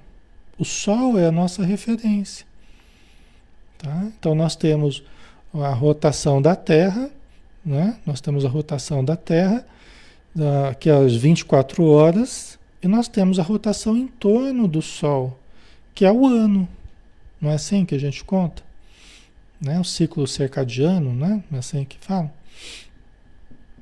O 0.58 0.66
Sol 0.66 1.20
é 1.20 1.26
a 1.26 1.32
nossa 1.32 1.64
referência. 1.64 2.46
Tá? 3.78 4.08
Então 4.18 4.34
nós 4.34 4.56
temos 4.56 5.04
a 5.54 5.70
rotação 5.70 6.42
da 6.42 6.56
Terra, 6.56 7.10
né? 7.64 7.98
nós 8.06 8.22
temos 8.22 8.46
a 8.46 8.50
rotação 8.50 9.04
da 9.04 9.16
Terra, 9.16 9.66
que 10.80 10.90
é 10.90 10.94
às 10.94 11.16
24 11.16 11.84
horas, 11.84 12.58
e 12.82 12.88
nós 12.88 13.08
temos 13.08 13.40
a 13.40 13.44
rotação 13.44 13.98
em 13.98 14.08
torno 14.08 14.68
do 14.68 14.82
Sol, 14.82 15.38
que 15.94 16.06
é 16.06 16.12
o 16.12 16.26
ano. 16.26 16.68
Não 17.42 17.52
é 17.52 17.56
assim 17.56 17.86
que 17.86 17.96
a 17.96 18.00
gente 18.00 18.24
conta? 18.24 18.67
Né? 19.60 19.80
O 19.80 19.84
ciclo 19.84 20.28
circadiano, 20.28 21.14
né? 21.14 21.44
É 21.52 21.58
assim 21.58 21.84
que 21.84 21.98
fala? 22.00 22.32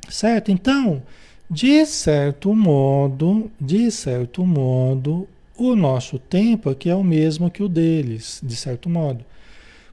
Certo? 0.10 0.52
Então, 0.52 1.04
de 1.50 1.86
certo 1.86 2.56
modo, 2.56 3.52
de 3.60 3.92
certo 3.92 4.46
modo, 4.46 5.28
o 5.58 5.76
nosso 5.76 6.20
tempo 6.20 6.70
aqui 6.70 6.90
é 6.90 6.96
o 6.96 7.04
mesmo 7.04 7.50
que 7.50 7.64
o 7.64 7.70
deles, 7.70 8.42
de 8.44 8.56
certo 8.56 8.90
modo. 8.90 9.24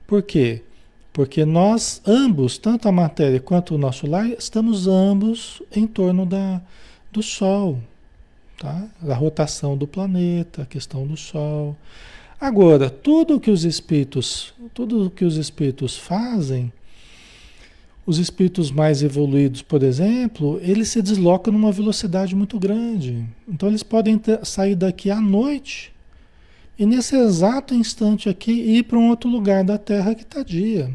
Por 0.06 0.22
quê? 0.22 0.62
Porque 1.12 1.44
nós 1.44 2.00
ambos, 2.06 2.56
tanto 2.56 2.88
a 2.88 2.92
matéria 2.92 3.38
quanto 3.38 3.74
o 3.74 3.78
nosso 3.78 4.06
lar, 4.06 4.26
estamos 4.30 4.86
ambos 4.86 5.62
em 5.74 5.86
torno 5.86 6.24
da, 6.24 6.60
do 7.12 7.22
Sol, 7.22 7.78
tá? 8.58 8.88
A 9.06 9.14
rotação 9.14 9.76
do 9.76 9.86
planeta, 9.86 10.62
a 10.62 10.66
questão 10.66 11.06
do 11.06 11.16
Sol. 11.16 11.76
Agora, 12.42 12.90
tudo 12.90 13.38
que 13.38 13.52
os 13.52 13.62
espíritos, 13.62 14.52
tudo 14.74 15.08
que 15.08 15.24
os 15.24 15.36
espíritos 15.36 15.96
fazem, 15.96 16.72
os 18.04 18.18
espíritos 18.18 18.72
mais 18.72 19.00
evoluídos, 19.00 19.62
por 19.62 19.80
exemplo, 19.80 20.58
eles 20.60 20.88
se 20.88 21.00
deslocam 21.00 21.52
numa 21.52 21.70
velocidade 21.70 22.34
muito 22.34 22.58
grande. 22.58 23.24
Então 23.48 23.68
eles 23.68 23.84
podem 23.84 24.18
ter, 24.18 24.44
sair 24.44 24.74
daqui 24.74 25.08
à 25.08 25.20
noite 25.20 25.92
e 26.76 26.84
nesse 26.84 27.14
exato 27.14 27.76
instante 27.76 28.28
aqui 28.28 28.50
ir 28.50 28.82
para 28.86 28.98
um 28.98 29.10
outro 29.10 29.30
lugar 29.30 29.62
da 29.62 29.78
Terra 29.78 30.12
que 30.12 30.22
está 30.22 30.42
dia. 30.42 30.90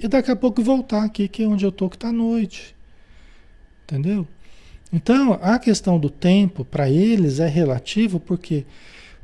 E 0.00 0.08
daqui 0.08 0.30
a 0.30 0.36
pouco 0.36 0.62
voltar 0.62 1.04
aqui, 1.04 1.28
que 1.28 1.42
é 1.42 1.46
onde 1.46 1.66
eu 1.66 1.68
estou, 1.68 1.90
que 1.90 1.96
está 1.96 2.10
noite. 2.10 2.74
Entendeu? 3.84 4.26
Então, 4.90 5.38
a 5.42 5.58
questão 5.58 5.98
do 5.98 6.08
tempo, 6.08 6.64
para 6.64 6.88
eles, 6.88 7.40
é 7.40 7.46
relativo 7.46 8.18
porque, 8.18 8.64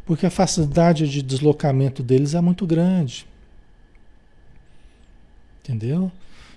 porque 0.08 0.24
a 0.24 0.30
facilidade 0.30 1.06
de 1.06 1.20
deslocamento 1.20 2.02
deles 2.02 2.34
é 2.34 2.40
muito 2.40 2.66
grande. 2.66 3.26
Entendeu? 5.62 6.10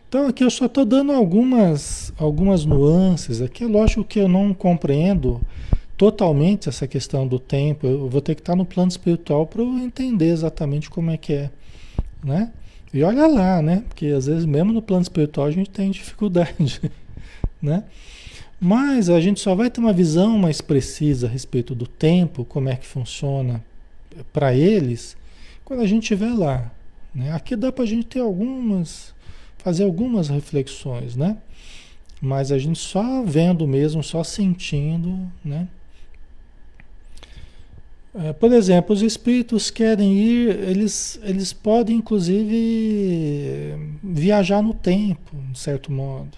Então, 0.07 0.25
aqui 0.25 0.41
eu 0.41 0.49
só 0.49 0.67
estou 0.67 0.85
dando 0.85 1.11
algumas, 1.11 2.13
algumas 2.17 2.63
nuances. 2.63 3.41
Aqui 3.41 3.65
é 3.65 3.67
lógico 3.67 4.05
que 4.05 4.19
eu 4.19 4.29
não 4.29 4.53
compreendo 4.53 5.41
totalmente 5.97 6.69
essa 6.69 6.87
questão 6.87 7.27
do 7.27 7.37
tempo. 7.37 7.85
Eu 7.85 8.07
vou 8.07 8.21
ter 8.21 8.35
que 8.35 8.41
estar 8.41 8.55
no 8.55 8.63
plano 8.63 8.87
espiritual 8.87 9.45
para 9.45 9.61
eu 9.61 9.79
entender 9.79 10.29
exatamente 10.29 10.89
como 10.89 11.11
é 11.11 11.17
que 11.17 11.33
é, 11.33 11.49
né? 12.23 12.53
E 12.93 13.03
olha 13.03 13.27
lá, 13.27 13.61
né? 13.61 13.83
Porque 13.89 14.05
às 14.05 14.27
vezes 14.27 14.45
mesmo 14.45 14.71
no 14.71 14.81
plano 14.81 15.01
espiritual 15.01 15.47
a 15.47 15.51
gente 15.51 15.69
tem 15.69 15.91
dificuldade, 15.91 16.79
né? 17.61 17.83
Mas 18.63 19.09
a 19.09 19.19
gente 19.19 19.39
só 19.39 19.55
vai 19.55 19.71
ter 19.71 19.79
uma 19.79 19.91
visão 19.91 20.37
mais 20.37 20.61
precisa 20.61 21.25
a 21.25 21.29
respeito 21.29 21.73
do 21.73 21.87
tempo, 21.87 22.45
como 22.45 22.69
é 22.69 22.75
que 22.75 22.85
funciona 22.85 23.65
para 24.31 24.53
eles, 24.53 25.17
quando 25.65 25.79
a 25.79 25.87
gente 25.87 26.03
estiver 26.03 26.31
lá. 26.31 26.71
Né? 27.13 27.33
Aqui 27.33 27.55
dá 27.55 27.71
para 27.71 27.83
a 27.83 27.87
gente 27.87 28.05
ter 28.05 28.19
algumas, 28.19 29.15
fazer 29.57 29.83
algumas 29.83 30.29
reflexões, 30.29 31.15
né? 31.15 31.37
Mas 32.21 32.51
a 32.51 32.59
gente 32.59 32.77
só 32.77 33.23
vendo 33.23 33.67
mesmo, 33.67 34.03
só 34.03 34.23
sentindo, 34.23 35.27
né? 35.43 35.67
É, 38.13 38.33
por 38.33 38.53
exemplo, 38.53 38.93
os 38.93 39.01
espíritos 39.01 39.71
querem 39.71 40.13
ir, 40.13 40.49
eles, 40.69 41.19
eles 41.23 41.51
podem 41.51 41.95
inclusive 41.97 43.73
viajar 44.03 44.61
no 44.61 44.75
tempo, 44.75 45.35
de 45.51 45.57
certo 45.57 45.91
modo. 45.91 46.37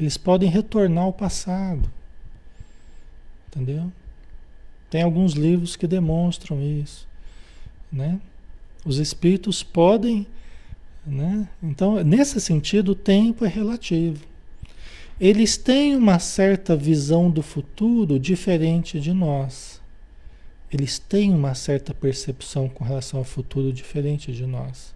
Eles 0.00 0.16
podem 0.16 0.48
retornar 0.48 1.04
ao 1.04 1.12
passado. 1.12 1.90
Entendeu? 3.48 3.92
Tem 4.88 5.02
alguns 5.02 5.34
livros 5.34 5.76
que 5.76 5.86
demonstram 5.86 6.60
isso, 6.62 7.06
né? 7.92 8.18
Os 8.84 8.98
espíritos 8.98 9.62
podem, 9.62 10.26
né? 11.06 11.46
Então, 11.62 12.02
nesse 12.02 12.40
sentido, 12.40 12.92
o 12.92 12.94
tempo 12.94 13.44
é 13.44 13.48
relativo. 13.48 14.24
Eles 15.20 15.56
têm 15.56 15.94
uma 15.94 16.18
certa 16.18 16.74
visão 16.74 17.30
do 17.30 17.42
futuro 17.42 18.18
diferente 18.18 18.98
de 18.98 19.12
nós 19.12 19.80
eles 20.72 20.98
têm 20.98 21.34
uma 21.34 21.54
certa 21.54 21.92
percepção 21.92 22.68
com 22.68 22.84
relação 22.84 23.18
ao 23.18 23.24
futuro 23.24 23.72
diferente 23.72 24.32
de 24.32 24.46
nós. 24.46 24.94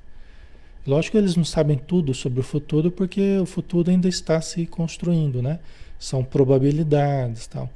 Lógico 0.86 1.12
que 1.12 1.18
eles 1.18 1.36
não 1.36 1.44
sabem 1.44 1.78
tudo 1.78 2.12
sobre 2.12 2.40
o 2.40 2.42
futuro 2.42 2.90
porque 2.90 3.38
o 3.38 3.46
futuro 3.46 3.90
ainda 3.90 4.08
está 4.08 4.40
se 4.40 4.66
construindo, 4.66 5.42
né? 5.42 5.58
São 5.98 6.22
probabilidades 6.22 7.46
tal. 7.46 7.70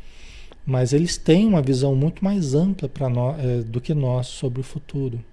Mas 0.66 0.92
eles 0.92 1.16
têm 1.16 1.46
uma 1.46 1.62
visão 1.62 1.94
muito 1.94 2.22
mais 2.22 2.54
ampla 2.54 2.88
para 2.88 3.08
nós, 3.08 3.42
é, 3.42 3.62
do 3.62 3.80
que 3.80 3.94
nós 3.94 4.26
sobre 4.26 4.60
o 4.60 4.64
futuro. 4.64 5.24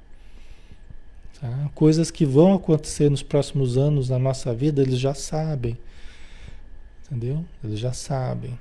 Tá? 1.42 1.70
Coisas 1.76 2.10
que 2.10 2.26
vão 2.26 2.54
acontecer 2.54 3.10
nos 3.12 3.22
próximos 3.22 3.78
anos 3.78 4.08
na 4.08 4.18
nossa 4.18 4.54
vida, 4.54 4.82
eles 4.82 4.98
já 4.98 5.14
sabem. 5.14 5.78
Entendeu? 7.06 7.44
Eles 7.62 7.80
já 7.80 7.92
sabem. 7.92 8.58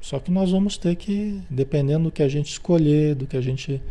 Só 0.00 0.18
que 0.18 0.30
nós 0.30 0.50
vamos 0.50 0.78
ter 0.78 0.96
que, 0.96 1.40
dependendo 1.50 2.04
do 2.04 2.10
que 2.10 2.22
a 2.22 2.28
gente 2.28 2.50
escolher, 2.50 3.14
do 3.14 3.26
que 3.26 3.36
a 3.36 3.40
gente, 3.40 3.82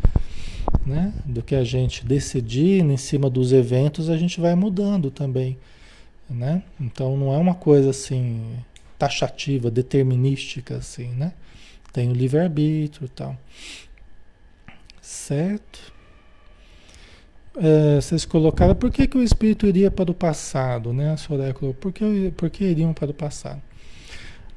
né, 0.85 1.13
do 1.23 1.43
que 1.43 1.53
a 1.53 1.63
gente 1.63 2.03
decidir 2.05 2.83
em 2.83 2.97
cima 2.97 3.29
dos 3.29 3.53
eventos, 3.53 4.09
a 4.09 4.17
gente 4.17 4.41
vai 4.41 4.55
mudando 4.55 5.11
também, 5.11 5.57
né? 6.27 6.63
Então 6.79 7.15
não 7.15 7.31
é 7.33 7.37
uma 7.37 7.53
coisa 7.53 7.91
assim 7.91 8.57
taxativa, 8.97 9.69
determinística 9.69 10.77
assim, 10.77 11.09
né? 11.09 11.33
Tem 11.93 12.09
o 12.09 12.13
livre-arbítrio 12.13 13.05
e 13.05 13.09
tal. 13.09 13.37
Certo? 15.01 15.93
É, 17.55 18.01
vocês 18.01 18.25
colocaram, 18.25 18.75
por 18.75 18.91
que, 18.91 19.07
que 19.07 19.17
o 19.17 19.23
espírito 19.23 19.67
iria 19.67 19.91
para 19.91 20.09
o 20.09 20.13
passado, 20.13 20.93
né? 20.93 21.15
Soraya 21.17 21.53
por 21.53 21.91
que, 21.91 22.31
por 22.35 22.49
que 22.49 22.63
iriam 22.63 22.93
para 22.93 23.11
o 23.11 23.13
passado? 23.13 23.61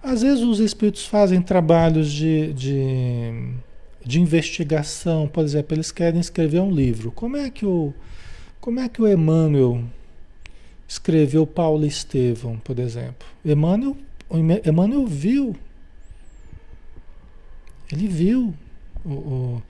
Às 0.03 0.23
vezes 0.23 0.43
os 0.43 0.59
espíritos 0.59 1.07
fazem 1.07 1.41
trabalhos 1.41 2.11
de, 2.11 2.53
de, 2.55 3.55
de 4.05 4.21
investigação, 4.21 5.29
por 5.29 5.45
exemplo, 5.45 5.77
eles 5.77 5.93
querem 5.93 6.21
escrever 6.21 6.61
um 6.61 6.73
livro. 6.73 7.13
Como 7.13 7.37
é 7.37 7.49
que 7.49 7.65
o, 7.65 7.95
como 8.61 8.81
é 8.81 8.89
que 8.89 9.01
o 9.01 9.07
Emmanuel 9.07 9.85
escreveu 10.89 11.47
Paulo 11.47 11.87
Estevão, 11.87 12.59
por 12.59 12.81
exemplo? 12.81 13.27
Emmanuel, 13.45 13.97
Emmanuel 14.67 15.07
viu, 15.07 15.55
ele 17.93 18.09
viu 18.09 18.53
o, 19.05 19.11
o, 19.11 19.63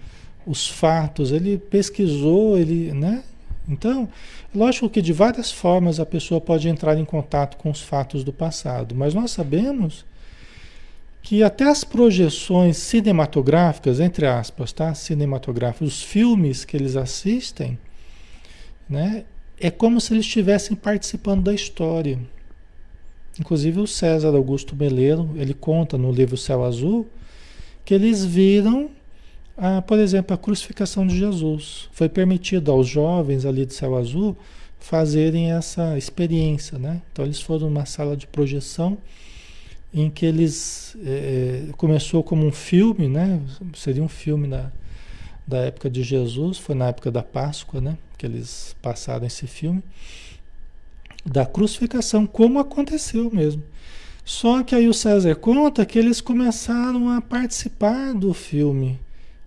os 0.47 0.67
fatos, 0.67 1.31
ele 1.31 1.59
pesquisou, 1.59 2.57
ele, 2.57 2.93
né? 2.93 3.23
Então, 3.69 4.09
lógico 4.55 4.89
que 4.89 5.03
de 5.03 5.13
várias 5.13 5.53
formas 5.53 6.01
a 6.01 6.07
pessoa 6.07 6.41
pode 6.41 6.69
entrar 6.69 6.99
em 6.99 7.05
contato 7.05 7.59
com 7.59 7.71
os 7.71 7.81
fatos 7.81 8.25
do 8.25 8.33
passado, 8.33 8.95
mas 8.95 9.13
nós 9.13 9.31
sabemos 9.31 10.05
que 11.23 11.43
até 11.43 11.65
as 11.65 11.85
projeções 11.85 12.77
cinematográficas, 12.79 14.01
entre 14.01 14.27
aspas, 14.27 14.73
tá? 14.73 14.93
Cinematográficas, 14.93 15.89
os 15.89 16.03
filmes 16.03 16.65
que 16.65 16.77
eles 16.77 16.97
assistem, 16.97 17.79
né? 18.89 19.25
É 19.61 19.71
como 19.71 20.01
se 20.01 20.13
eles 20.13 20.27
estivessem 20.27 20.77
participando 20.77 21.45
da 21.45 21.55
história. 21.55 22.19
Inclusive 23.39 23.81
o 23.81 23.87
César 23.87 24.35
Augusto 24.35 24.75
Meleiro, 24.75 25.31
ele 25.37 25.55
conta 25.55 25.97
no 25.97 26.11
livro 26.11 26.37
Céu 26.37 26.65
Azul 26.65 27.07
que 27.85 27.95
eles 27.95 28.25
viram, 28.25 28.91
a, 29.57 29.81
por 29.83 29.99
exemplo, 29.99 30.35
a 30.35 30.39
crucificação 30.39 31.07
de 31.07 31.17
Jesus. 31.17 31.89
Foi 31.93 32.09
permitido 32.09 32.71
aos 32.71 32.89
jovens 32.89 33.47
ali 33.47 33.65
de 33.65 33.75
Céu 33.75 33.97
Azul 33.97 34.37
fazerem 34.79 35.53
essa 35.53 35.97
experiência, 35.97 36.79
né? 36.79 37.01
Então 37.13 37.25
eles 37.25 37.41
foram 37.41 37.69
numa 37.69 37.87
sala 37.87 38.17
de 38.17 38.27
projeção 38.27 38.99
em 39.93 40.09
que 40.09 40.25
eles 40.25 40.97
é, 41.05 41.67
começou 41.77 42.23
como 42.23 42.47
um 42.47 42.53
filme, 42.53 43.09
né? 43.09 43.41
Seria 43.75 44.03
um 44.03 44.09
filme 44.09 44.47
na, 44.47 44.71
da 45.47 45.59
época 45.59 45.91
de 45.91 46.03
Jesus, 46.03 46.59
foi 46.59 46.75
na 46.75 46.89
época 46.89 47.11
da 47.11 47.23
Páscoa, 47.23 47.81
né? 47.81 47.99
Que 48.17 48.25
eles 48.25 48.75
passaram 48.81 49.27
esse 49.27 49.47
filme 49.47 49.83
da 51.25 51.47
crucificação, 51.47 52.27
como 52.27 52.59
aconteceu 52.59 53.31
mesmo. 53.31 53.63
Só 54.25 54.63
que 54.63 54.75
aí 54.75 54.89
o 54.89 54.95
César 54.95 55.35
conta 55.35 55.85
que 55.85 55.99
eles 55.99 56.21
começaram 56.21 57.11
a 57.11 57.21
participar 57.21 58.15
do 58.15 58.33
filme, 58.33 58.99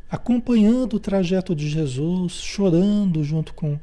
acompanhando 0.10 0.95
o 0.95 0.99
trajeto 0.99 1.55
de 1.55 1.69
Jesus, 1.69 2.34
chorando 2.34 3.23
junto 3.23 3.53
com, 3.53 3.79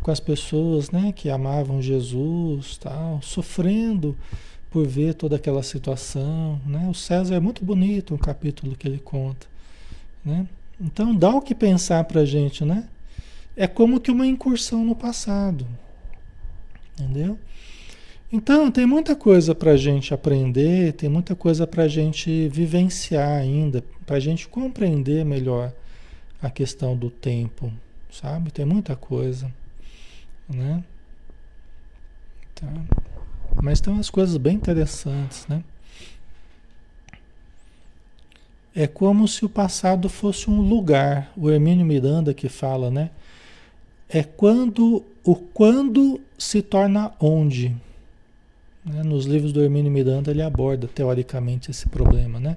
com 0.00 0.10
as 0.10 0.20
pessoas 0.20 0.90
né, 0.90 1.12
que 1.12 1.28
amavam 1.28 1.82
Jesus, 1.82 2.78
tal, 2.78 3.20
sofrendo 3.22 4.16
por 4.70 4.86
ver 4.86 5.14
toda 5.14 5.36
aquela 5.36 5.62
situação. 5.62 6.60
Né? 6.64 6.86
O 6.88 6.94
César 6.94 7.34
é 7.34 7.40
muito 7.40 7.64
bonito 7.64 8.14
o 8.14 8.18
capítulo 8.18 8.76
que 8.76 8.86
ele 8.86 8.98
conta. 8.98 9.46
Né? 10.24 10.46
Então 10.80 11.14
dá 11.14 11.30
o 11.30 11.42
que 11.42 11.54
pensar 11.54 12.04
para 12.04 12.24
gente, 12.24 12.64
né? 12.64 12.88
É 13.56 13.66
como 13.66 14.00
que 14.00 14.10
uma 14.10 14.26
incursão 14.26 14.84
no 14.84 14.94
passado. 14.94 15.66
Entendeu? 16.94 17.38
Então, 18.32 18.70
tem 18.70 18.86
muita 18.86 19.16
coisa 19.16 19.56
para 19.56 19.72
a 19.72 19.76
gente 19.76 20.14
aprender, 20.14 20.92
tem 20.92 21.08
muita 21.08 21.34
coisa 21.34 21.66
para 21.66 21.82
a 21.82 21.88
gente 21.88 22.48
vivenciar 22.48 23.40
ainda, 23.40 23.82
para 24.06 24.16
a 24.16 24.20
gente 24.20 24.46
compreender 24.46 25.24
melhor 25.24 25.72
a 26.40 26.48
questão 26.48 26.96
do 26.96 27.10
tempo, 27.10 27.72
sabe? 28.08 28.52
Tem 28.52 28.64
muita 28.64 28.94
coisa, 28.94 29.52
né? 30.48 30.84
Tá. 32.54 33.09
Mas 33.62 33.80
tem 33.80 33.92
umas 33.92 34.10
coisas 34.10 34.36
bem 34.36 34.56
interessantes, 34.56 35.46
né? 35.46 35.62
É 38.74 38.86
como 38.86 39.26
se 39.26 39.44
o 39.44 39.48
passado 39.48 40.08
fosse 40.08 40.48
um 40.48 40.60
lugar. 40.60 41.32
O 41.36 41.50
Hermínio 41.50 41.84
Miranda 41.84 42.32
que 42.32 42.48
fala, 42.48 42.90
né? 42.90 43.10
É 44.08 44.22
quando 44.22 45.04
o 45.24 45.34
quando 45.34 46.20
se 46.38 46.62
torna 46.62 47.12
onde. 47.20 47.76
Né? 48.84 49.02
Nos 49.02 49.26
livros 49.26 49.52
do 49.52 49.62
Hermínio 49.62 49.90
Miranda 49.90 50.30
ele 50.30 50.42
aborda 50.42 50.88
teoricamente 50.88 51.70
esse 51.70 51.88
problema, 51.88 52.40
né? 52.40 52.56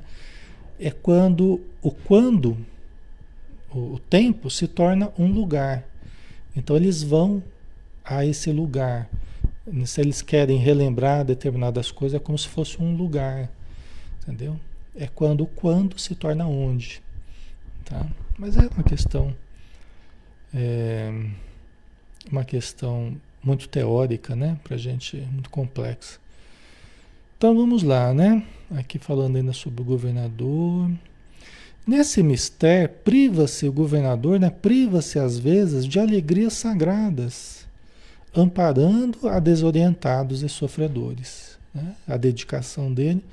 É 0.80 0.92
quando 0.92 1.62
o 1.82 1.92
quando, 1.92 2.58
o, 3.74 4.00
tempo 4.00 4.50
se 4.50 4.68
torna 4.68 5.12
um 5.18 5.28
lugar. 5.32 5.84
Então 6.56 6.76
eles 6.76 7.04
vão 7.04 7.44
a 8.04 8.26
esse 8.26 8.52
lugar. 8.52 9.10
Se 9.86 10.02
eles 10.02 10.22
querem 10.22 10.58
relembrar 10.58 11.24
determinadas 11.24 11.92
coisas, 11.92 12.20
é 12.20 12.24
como 12.24 12.38
se 12.38 12.50
fosse 12.50 12.82
um 12.82 12.96
lugar, 12.96 13.50
entendeu? 14.22 14.60
É 14.96 15.08
quando 15.08 15.42
o 15.42 15.48
quando 15.48 15.98
se 15.98 16.16
torna 16.16 16.46
onde, 16.46 17.02
tá? 17.86 18.06
Mas 18.38 18.58
é 18.58 18.68
uma 18.68 18.84
questão, 18.84 19.34
é, 20.54 21.12
uma 22.30 22.44
questão 22.44 23.16
muito 23.42 23.70
teórica, 23.70 24.36
né? 24.36 24.58
Para 24.64 24.76
gente, 24.76 25.18
muito 25.32 25.50
complexa. 25.50 26.20
Então 27.38 27.56
vamos 27.56 27.84
lá, 27.84 28.14
né? 28.14 28.44
Aqui 28.72 29.00
falando 29.00 29.36
ainda 29.36 29.54
sobre 29.54 29.82
o 29.82 29.86
governador. 29.86 30.90
Nesse 31.86 32.24
mistério, 32.24 32.90
priva-se 33.04 33.68
o 33.68 33.74
governador, 33.74 34.40
né? 34.40 34.50
Priva-se 34.50 35.20
às 35.20 35.38
vezes 35.38 35.86
de 35.86 36.00
alegrias 36.00 36.54
sagradas, 36.54 37.68
amparando 38.36 39.28
a 39.28 39.40
desorientados 39.40 40.42
e 40.42 40.50
sofredores. 40.50 41.58
Né? 41.74 41.96
A 42.08 42.18
dedicação 42.18 42.94
dele, 42.94 43.24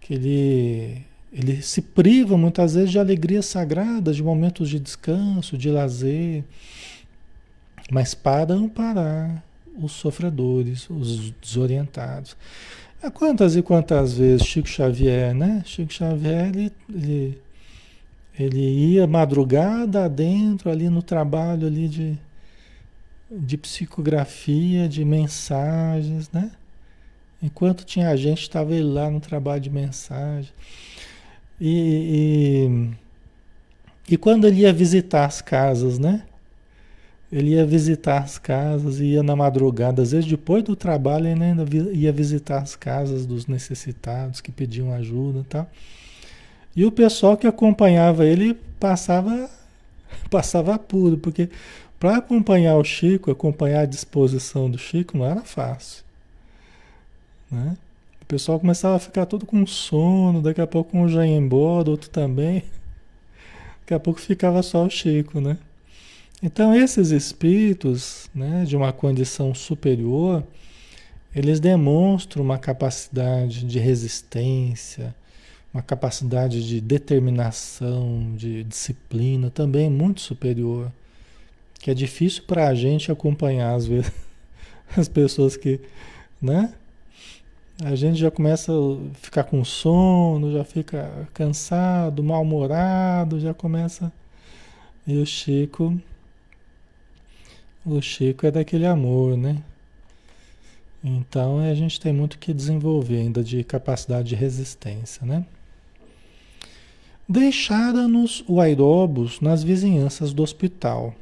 que 0.00 0.14
ele, 0.14 1.02
ele 1.32 1.62
se 1.62 1.82
priva 1.82 2.36
muitas 2.36 2.74
vezes 2.74 2.90
de 2.90 2.98
alegrias 2.98 3.46
sagradas, 3.46 4.16
de 4.16 4.22
momentos 4.22 4.68
de 4.68 4.78
descanso, 4.78 5.56
de 5.56 5.70
lazer 5.70 6.44
mas 7.90 8.14
para 8.14 8.54
amparar 8.54 9.42
os 9.80 9.92
sofredores, 9.92 10.88
os 10.90 11.30
desorientados. 11.40 12.36
Quantas 13.14 13.56
e 13.56 13.62
quantas 13.62 14.14
vezes 14.14 14.46
Chico 14.46 14.68
Xavier, 14.68 15.34
né? 15.34 15.62
Chico 15.64 15.92
Xavier, 15.92 16.48
ele, 16.48 16.72
ele, 16.92 17.38
ele 18.38 18.92
ia 18.92 19.06
madrugada 19.06 20.08
dentro 20.08 20.68
ali 20.68 20.88
no 20.88 21.00
trabalho 21.00 21.66
ali 21.66 21.88
de, 21.88 22.18
de 23.30 23.58
psicografia, 23.58 24.88
de 24.88 25.04
mensagens, 25.04 26.30
né? 26.30 26.50
Enquanto 27.42 27.84
tinha 27.84 28.16
gente, 28.16 28.42
estava 28.42 28.74
ele 28.74 28.88
lá 28.88 29.10
no 29.10 29.20
trabalho 29.20 29.60
de 29.60 29.70
mensagem. 29.70 30.50
E, 31.60 32.90
e, 34.08 34.14
e 34.14 34.16
quando 34.16 34.46
ele 34.46 34.62
ia 34.62 34.72
visitar 34.72 35.24
as 35.24 35.40
casas, 35.40 35.98
né? 35.98 36.24
Ele 37.30 37.50
ia 37.50 37.66
visitar 37.66 38.22
as 38.22 38.38
casas, 38.38 39.00
ia 39.00 39.22
na 39.22 39.36
madrugada, 39.36 40.00
às 40.00 40.12
vezes 40.12 40.28
depois 40.28 40.64
do 40.64 40.74
trabalho 40.74 41.26
ele 41.26 41.44
ainda 41.44 41.64
ia 41.92 42.10
visitar 42.10 42.62
as 42.62 42.74
casas 42.74 43.26
dos 43.26 43.46
necessitados 43.46 44.40
que 44.40 44.50
pediam 44.50 44.92
ajuda 44.94 45.40
e 45.40 45.44
tal. 45.44 45.70
E 46.74 46.86
o 46.86 46.92
pessoal 46.92 47.36
que 47.36 47.46
acompanhava 47.46 48.24
ele 48.24 48.54
passava 48.80 49.50
passava 50.30 50.74
apuro, 50.74 51.18
porque 51.18 51.50
para 51.98 52.18
acompanhar 52.18 52.76
o 52.76 52.84
Chico, 52.84 53.30
acompanhar 53.30 53.80
a 53.80 53.86
disposição 53.86 54.70
do 54.70 54.78
Chico 54.78 55.18
não 55.18 55.26
era 55.26 55.42
fácil. 55.42 56.04
Né? 57.50 57.76
O 58.22 58.26
pessoal 58.26 58.60
começava 58.60 58.96
a 58.96 59.00
ficar 59.00 59.26
todo 59.26 59.46
com 59.46 59.66
sono, 59.66 60.42
daqui 60.42 60.60
a 60.60 60.66
pouco 60.66 60.96
um 60.96 61.08
já 61.08 61.26
ia 61.26 61.36
embora, 61.36 61.90
outro 61.90 62.10
também. 62.10 62.62
Daqui 63.80 63.94
a 63.94 64.00
pouco 64.00 64.20
ficava 64.20 64.62
só 64.62 64.84
o 64.84 64.90
Chico, 64.90 65.40
né? 65.40 65.58
Então, 66.40 66.72
esses 66.72 67.10
espíritos 67.10 68.30
né, 68.32 68.64
de 68.64 68.76
uma 68.76 68.92
condição 68.92 69.52
superior, 69.54 70.44
eles 71.34 71.58
demonstram 71.58 72.44
uma 72.44 72.58
capacidade 72.58 73.64
de 73.64 73.78
resistência, 73.80 75.12
uma 75.74 75.82
capacidade 75.82 76.66
de 76.66 76.80
determinação, 76.80 78.34
de 78.36 78.62
disciplina 78.62 79.50
também 79.50 79.90
muito 79.90 80.20
superior, 80.20 80.92
que 81.78 81.90
é 81.90 81.94
difícil 81.94 82.42
para 82.46 82.68
a 82.68 82.74
gente 82.74 83.10
acompanhar, 83.10 83.74
às 83.74 83.86
vezes, 83.86 84.12
as 84.96 85.08
pessoas 85.08 85.56
que, 85.56 85.80
né? 86.40 86.72
A 87.82 87.94
gente 87.94 88.18
já 88.18 88.30
começa 88.30 88.72
a 88.72 89.14
ficar 89.14 89.44
com 89.44 89.64
sono, 89.64 90.52
já 90.52 90.64
fica 90.64 91.28
cansado, 91.32 92.24
mal-humorado, 92.24 93.38
já 93.38 93.54
começa. 93.54 94.12
E 95.06 95.16
o 95.16 95.24
Chico 95.24 95.96
o 97.90 98.02
Chico 98.02 98.46
é 98.46 98.50
daquele 98.50 98.86
amor, 98.86 99.36
né? 99.36 99.62
Então 101.02 101.58
a 101.58 101.74
gente 101.74 102.00
tem 102.00 102.12
muito 102.12 102.38
que 102.38 102.52
desenvolver 102.52 103.16
ainda 103.16 103.42
de 103.42 103.64
capacidade 103.64 104.28
de 104.28 104.34
resistência, 104.34 105.24
né? 105.24 105.44
Deixara-nos 107.26 108.44
o 108.46 108.60
aeróbus 108.60 109.40
nas 109.40 109.62
vizinhanças 109.62 110.32
do 110.32 110.42
hospital, 110.42 111.14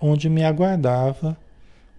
onde 0.00 0.28
me 0.28 0.44
aguardava 0.44 1.36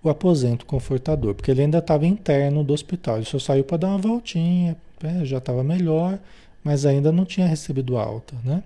o 0.04 0.10
aposento 0.10 0.66
confortador, 0.66 1.34
porque 1.34 1.52
ele 1.52 1.62
ainda 1.62 1.80
estava 1.80 2.06
interno 2.06 2.64
do 2.64 2.74
hospital. 2.74 3.18
Ele 3.18 3.26
só 3.26 3.40
saiu 3.40 3.64
para 3.64 3.78
dar 3.78 3.88
uma 3.90 3.98
voltinha, 3.98 4.78
né? 5.02 5.26
já 5.26 5.38
estava 5.38 5.64
melhor, 5.64 6.20
mas 6.64 6.86
ainda 6.86 7.12
não 7.12 7.26
tinha 7.26 7.48
recebido 7.48 7.98
alta, 7.98 8.36
né? 8.44 8.64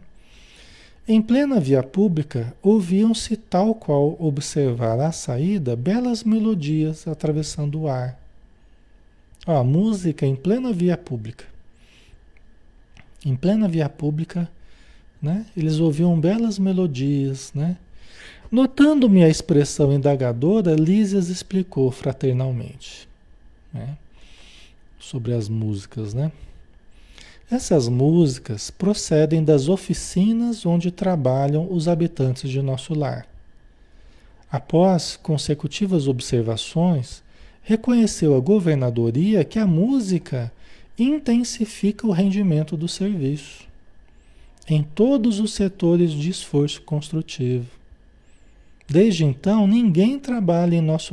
Em 1.08 1.22
plena 1.22 1.60
via 1.60 1.82
pública, 1.82 2.54
ouviam-se, 2.62 3.36
tal 3.36 3.74
qual 3.74 4.16
observar 4.20 5.00
à 5.00 5.12
saída, 5.12 5.76
belas 5.76 6.24
melodias 6.24 7.08
atravessando 7.08 7.82
o 7.82 7.88
ar. 7.88 8.18
Ó, 9.48 9.64
música 9.64 10.26
em 10.26 10.36
plena 10.36 10.72
via 10.72 10.96
pública. 10.96 11.46
Em 13.26 13.36
plena 13.36 13.68
via 13.68 13.90
pública, 13.90 14.48
né? 15.22 15.46
Eles 15.58 15.80
ouviam 15.80 16.20
belas 16.20 16.60
melodias, 16.60 17.52
né? 17.54 17.78
Notando 18.52 19.10
minha 19.10 19.30
expressão 19.30 19.94
indagadora, 19.94 20.76
Lísias 20.76 21.30
explicou 21.30 21.90
fraternalmente, 21.90 23.08
né? 23.74 23.98
Sobre 25.00 25.34
as 25.34 25.48
músicas, 25.48 26.14
né? 26.14 26.34
Essas 27.50 27.88
músicas 27.88 28.70
procedem 28.70 29.42
das 29.42 29.70
oficinas 29.70 30.66
onde 30.66 30.92
trabalham 30.92 31.68
os 31.72 31.88
habitantes 31.88 32.50
de 32.50 32.62
nosso 32.62 32.94
lar. 32.94 33.26
Após 34.52 35.16
consecutivas 35.16 36.08
observações, 36.08 37.24
reconheceu 37.62 38.36
a 38.36 38.40
governadoria 38.42 39.46
que 39.46 39.60
a 39.60 39.66
música 39.66 40.52
intensifica 41.00 42.06
o 42.06 42.12
rendimento 42.12 42.76
do 42.76 42.88
serviço. 42.88 43.70
em 44.70 44.84
todos 44.84 45.40
os 45.40 45.54
setores 45.54 46.12
de 46.12 46.30
esforço 46.30 46.82
construtivo. 46.84 47.81
Desde 48.92 49.24
então, 49.24 49.66
ninguém 49.66 50.20
trabalha 50.20 50.76
em 50.76 50.82
nosso 50.82 51.10